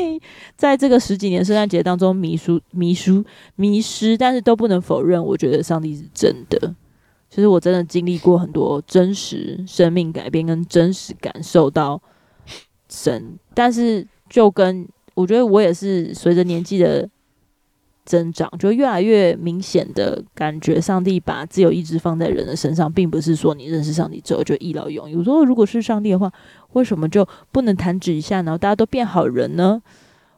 [0.57, 3.23] 在这个十几年圣诞节当中迷失、迷失、
[3.55, 6.73] 迷失，但是都不能否认，我觉得上帝是真的。
[7.29, 12.01] 其实我真的经历过很多真实生命改变，跟真实感受到
[12.87, 17.09] 神，但是就跟我觉得我也是随着年纪的
[18.05, 25.15] 增长，就越来越明显的感觉，上帝把自由意志放在人的身上，并不是说你认识上帝之后就一劳永逸。
[25.15, 26.31] 我说如果是上帝的话，
[26.73, 29.81] 为什么就不能弹指一下，然后大家都变好人呢？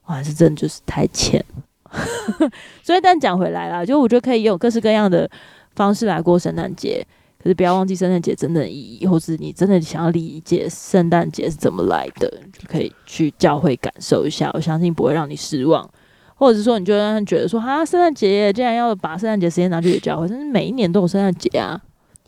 [0.06, 1.46] 哇，这真的就是太浅。
[2.82, 5.30] 所以，但讲回来啦，就我觉得可以有各式各样的。
[5.78, 7.06] 方式来过圣诞节，
[7.42, 14.52] 可是不要忘记圣诞节真正的意义，或是你真的想要理解圣诞节是怎么来的，就可以去教会感受一下。
[14.56, 15.88] 我相信不会让你失望，
[16.36, 21.80] 或者是说你就让他觉得说，哈，圣诞节竟然要把圣诞节时间拿去给教会，但是每一年都有圣诞节啊，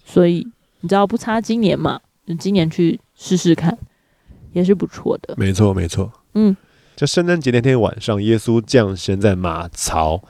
[0.05, 0.47] 所以
[0.81, 1.99] 你知道不差今年嘛？
[2.27, 3.75] 就今年去试试看，
[4.53, 5.33] 也是不错的。
[5.35, 6.11] 没错，没错。
[6.35, 6.55] 嗯，
[6.95, 10.21] 就圣诞节那天晚上，耶稣降生在马槽。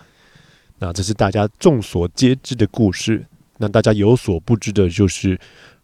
[0.79, 3.25] 那这是大家众所皆知的故事。
[3.57, 5.39] 那大家有所不知的就是，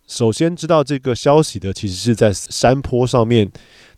[0.07, 3.51] 首先知道这个消息的，其实是在山坡上面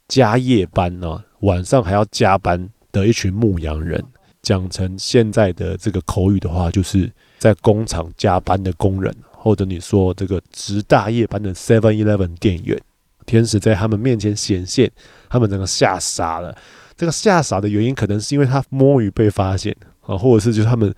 [0.08, 4.04] 加夜班呢、晚上还要加班的一群牧羊人。
[4.41, 12.80] 讲成现在的这个口语的话，就是在工厂加班的工人，或者你说这个值大夜班的 Seven Eleven 店员。
[13.26, 14.89] 天使在他们面前显现，
[15.30, 16.58] 他们整个吓傻了。
[16.95, 19.76] 这个吓傻的原因，可能是因为他摸鱼被发现。
[20.08, 20.91] 啊，或者是就是他们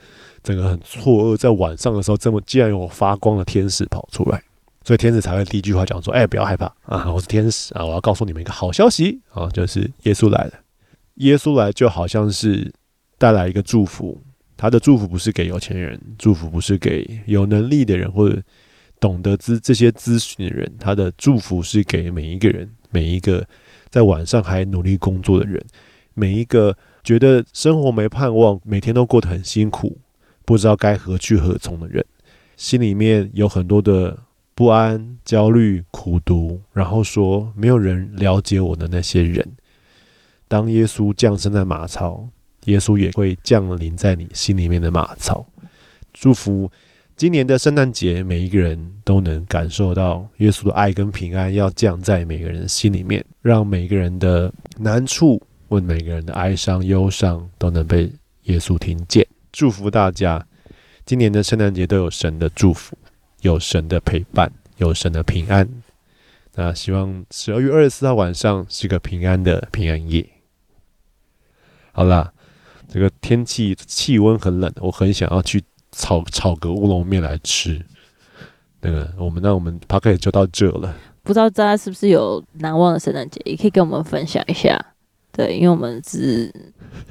[0.43, 4.39] 整个很错愕，在晚上的时候，这么竟然有发光的天使跑出来，
[4.85, 10.53] 所以天使才会第一句话讲说：“哎，不要害怕啊，我是天使啊，我要告诉你们一个好消息啊，就是耶稣来了。
[11.15, 12.71] 耶稣来就好像是
[13.17, 14.21] 带来一个祝福，
[14.55, 18.39] 他的祝福不是给有钱人，祝福不是给有能力的人或者
[18.99, 23.43] 懂得资这些资讯的人，他的祝福是给每一个人，每一个
[23.89, 25.59] 在晚上还努力工作的人，
[26.13, 26.77] 每一个。”
[27.09, 29.97] 觉得生活没盼望，每天都过得很辛苦，
[30.45, 32.05] 不知道该何去何从的人，
[32.55, 34.15] 心里面有很多的
[34.53, 39.43] 不安、焦虑、苦毒，然后说没有人了解我的那些人。
[40.47, 42.29] 当耶稣降生在马槽，
[42.65, 45.43] 耶稣也会降临在你心里面的马槽。
[46.13, 46.69] 祝福
[47.15, 55.41] 今年的圣诞节，每一个人都能感受到耶稣的爱跟平安，要降在每个人的心里面，让每个人的难处。
[55.69, 58.11] 问每个人的哀伤、忧伤都能被
[58.43, 59.25] 耶稣听见。
[59.51, 60.45] 祝福大家，
[61.05, 62.97] 今年的圣诞节都有神的祝福，
[63.41, 65.67] 有神的陪伴，有神的平安。
[66.55, 70.27] 那希望十二月二十四号晚上是个平安的平安夜。
[71.91, 72.33] 好啦，
[72.87, 77.83] 这个天气气温很冷，我很想要去炒炒个乌龙面来吃。
[78.81, 80.95] 那个，我们那我们 podcast 就到这了。
[81.23, 84.79] 不知道大家是不是有难忘的圣诞节，也可以跟我们分享一下。
[85.39, 86.53] 对，因为我们是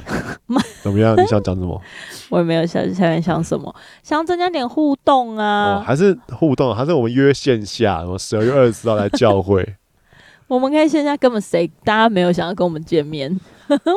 [0.84, 1.16] 怎么样？
[1.16, 1.80] 你想讲什么？
[2.28, 5.76] 我也没有想下面想什么，想增加点互动啊。
[5.76, 9.76] 哦，还是互动，还是我们约线下，我十二月二十四号来教会。
[10.46, 13.34] 我们可以线下根本谁大家没有想要跟我们见面，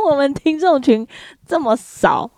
[0.10, 1.06] 我们听众群
[1.46, 2.32] 这么少。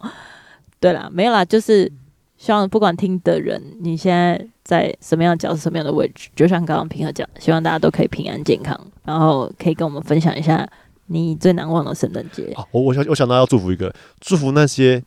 [0.79, 1.91] 对啦，没有啦，就是
[2.35, 10.67] 希望不管听的人，你现在在什么样的角色、什么样的位置，就像刚刚平和讲，希望大家都可以平安健康，然后可以跟我们分享一下
[11.07, 12.53] 你最难忘的圣诞节。
[12.71, 15.03] 我我想我想到要祝福一个，祝福那些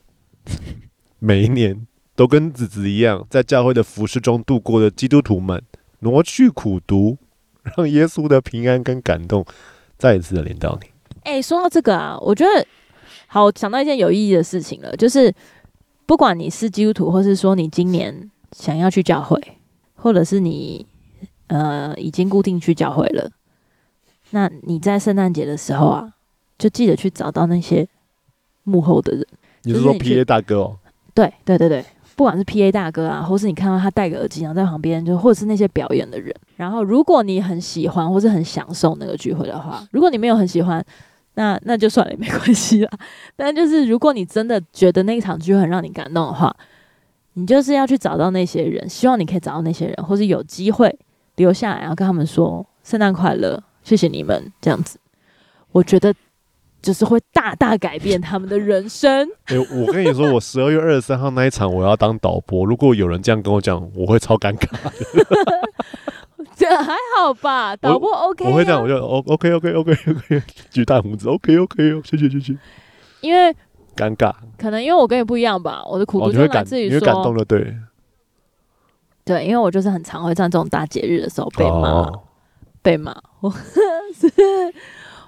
[1.19, 5.63] 每一年都跟子子一样在教会的服饰中度过的基督徒们，
[6.01, 7.19] 挪去苦读，
[7.77, 9.45] 让耶稣的平安跟感动
[9.99, 10.89] 再一次的连到你。
[11.25, 12.67] 哎、欸，说到这个啊，我觉得
[13.27, 15.35] 好想到一件有意义的事情了，就是
[16.07, 19.41] 不管你是基督徒，或是说你今年想要去教会，
[19.95, 20.87] 或者是你
[21.49, 23.29] 呃已经固定去教会了，
[24.31, 26.13] 那你在圣诞节的时候啊，
[26.59, 27.87] 就记得去找到那些
[28.65, 29.27] 幕后的人。
[29.63, 30.79] 你是说 PA 大哥哦？
[31.15, 31.85] 对对对对。
[32.15, 36.35] 不管是 P A 大哥啊，或是你看到他戴个耳机，然后在旁边，就或者是那些表演的人。
[36.57, 40.83] 然后，如果你很喜欢或是很享受那个聚会的话，如果你没有很喜欢，
[41.35, 42.91] 那那就算了，也没关系啦。
[43.37, 46.57] 但就是如果你真的觉得那一场聚会很让你感动的话，
[47.35, 50.99] 你就是要去找到那些人，希望你可以找到那些人，或是有机会
[51.35, 54.99] 留下来，然后跟他们说圣诞快乐，谢谢你们这样子。
[55.73, 56.13] 我觉得。
[56.83, 59.29] 就是会大大改变他们的人生。
[59.47, 62.65] 哎、欸，我跟你说，我十二月二十三号那一场我要当导播。
[62.65, 64.93] 如果有人这样跟我讲，我会超尴尬的。
[66.55, 67.75] 这还好吧？
[67.75, 72.57] 导播 OK，啊、我，我会这样，我就 OK OK OK OK，举大拇指 OK OK，谢谢谢谢。
[73.21, 73.53] 因为
[73.97, 75.83] 尴尬，可能因为我跟你不一样吧。
[75.87, 77.75] 我的苦读就来自于说，哦、感动了，对
[79.25, 82.23] 对，因为我就是很常会在这种大节日的时候被骂，哦、
[82.87, 83.13] 被骂。
[83.41, 84.31] 我是。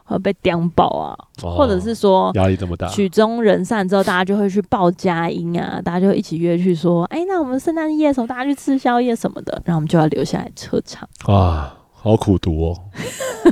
[0.04, 11.06] 会被叼爆啊，哦、或者是说压力这么大，曲终人散之后，大家就会去报佳音啊，大家就会一起约去说，哎、欸，那我们圣诞夜的时候，大家去吃宵夜什么的，然后我们就要留下来车场。
[11.26, 12.80] 哇，好苦读哦！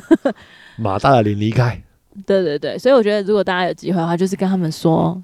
[0.81, 1.79] 马大的脸离开。
[2.25, 5.23] 对对对，所以我觉得如果大家有机会的话，就是跟他们说。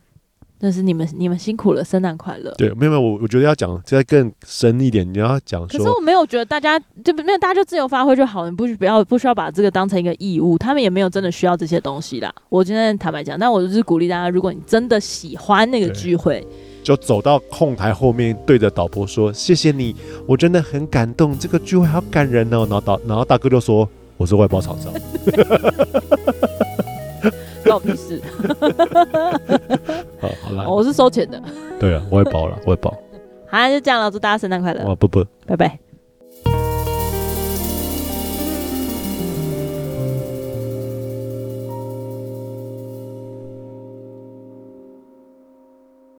[0.64, 2.54] 那是你们，你们辛苦了，圣诞快乐。
[2.56, 5.76] 对，没有没有，我我觉得要讲再更深一点，你要讲说。
[5.76, 12.32] 可是我没有觉得大家就没有，大家就自由发挥就好了，你不不要不需要把这个当成一个义务，他们也没有真的需要这些东西啦。
[12.48, 16.46] 我今天坦白讲，但我就是鼓励大家，如果你真的喜欢那个聚会，
[16.84, 19.96] 就走到控台后面，对着导播说：“谢谢你，
[20.28, 24.92] 我真的很感动，这个聚会好感人哦。”然后导然后大哥就说：“我是外包厂商。
[27.72, 28.20] ”关我屁事！
[30.20, 31.42] 好，好啦，我是收钱的。
[31.80, 32.92] 对啊，我会包了，我会包。
[33.48, 34.84] 好，就这样了，祝大家圣诞快乐！
[34.84, 35.78] 哇，不不，拜拜。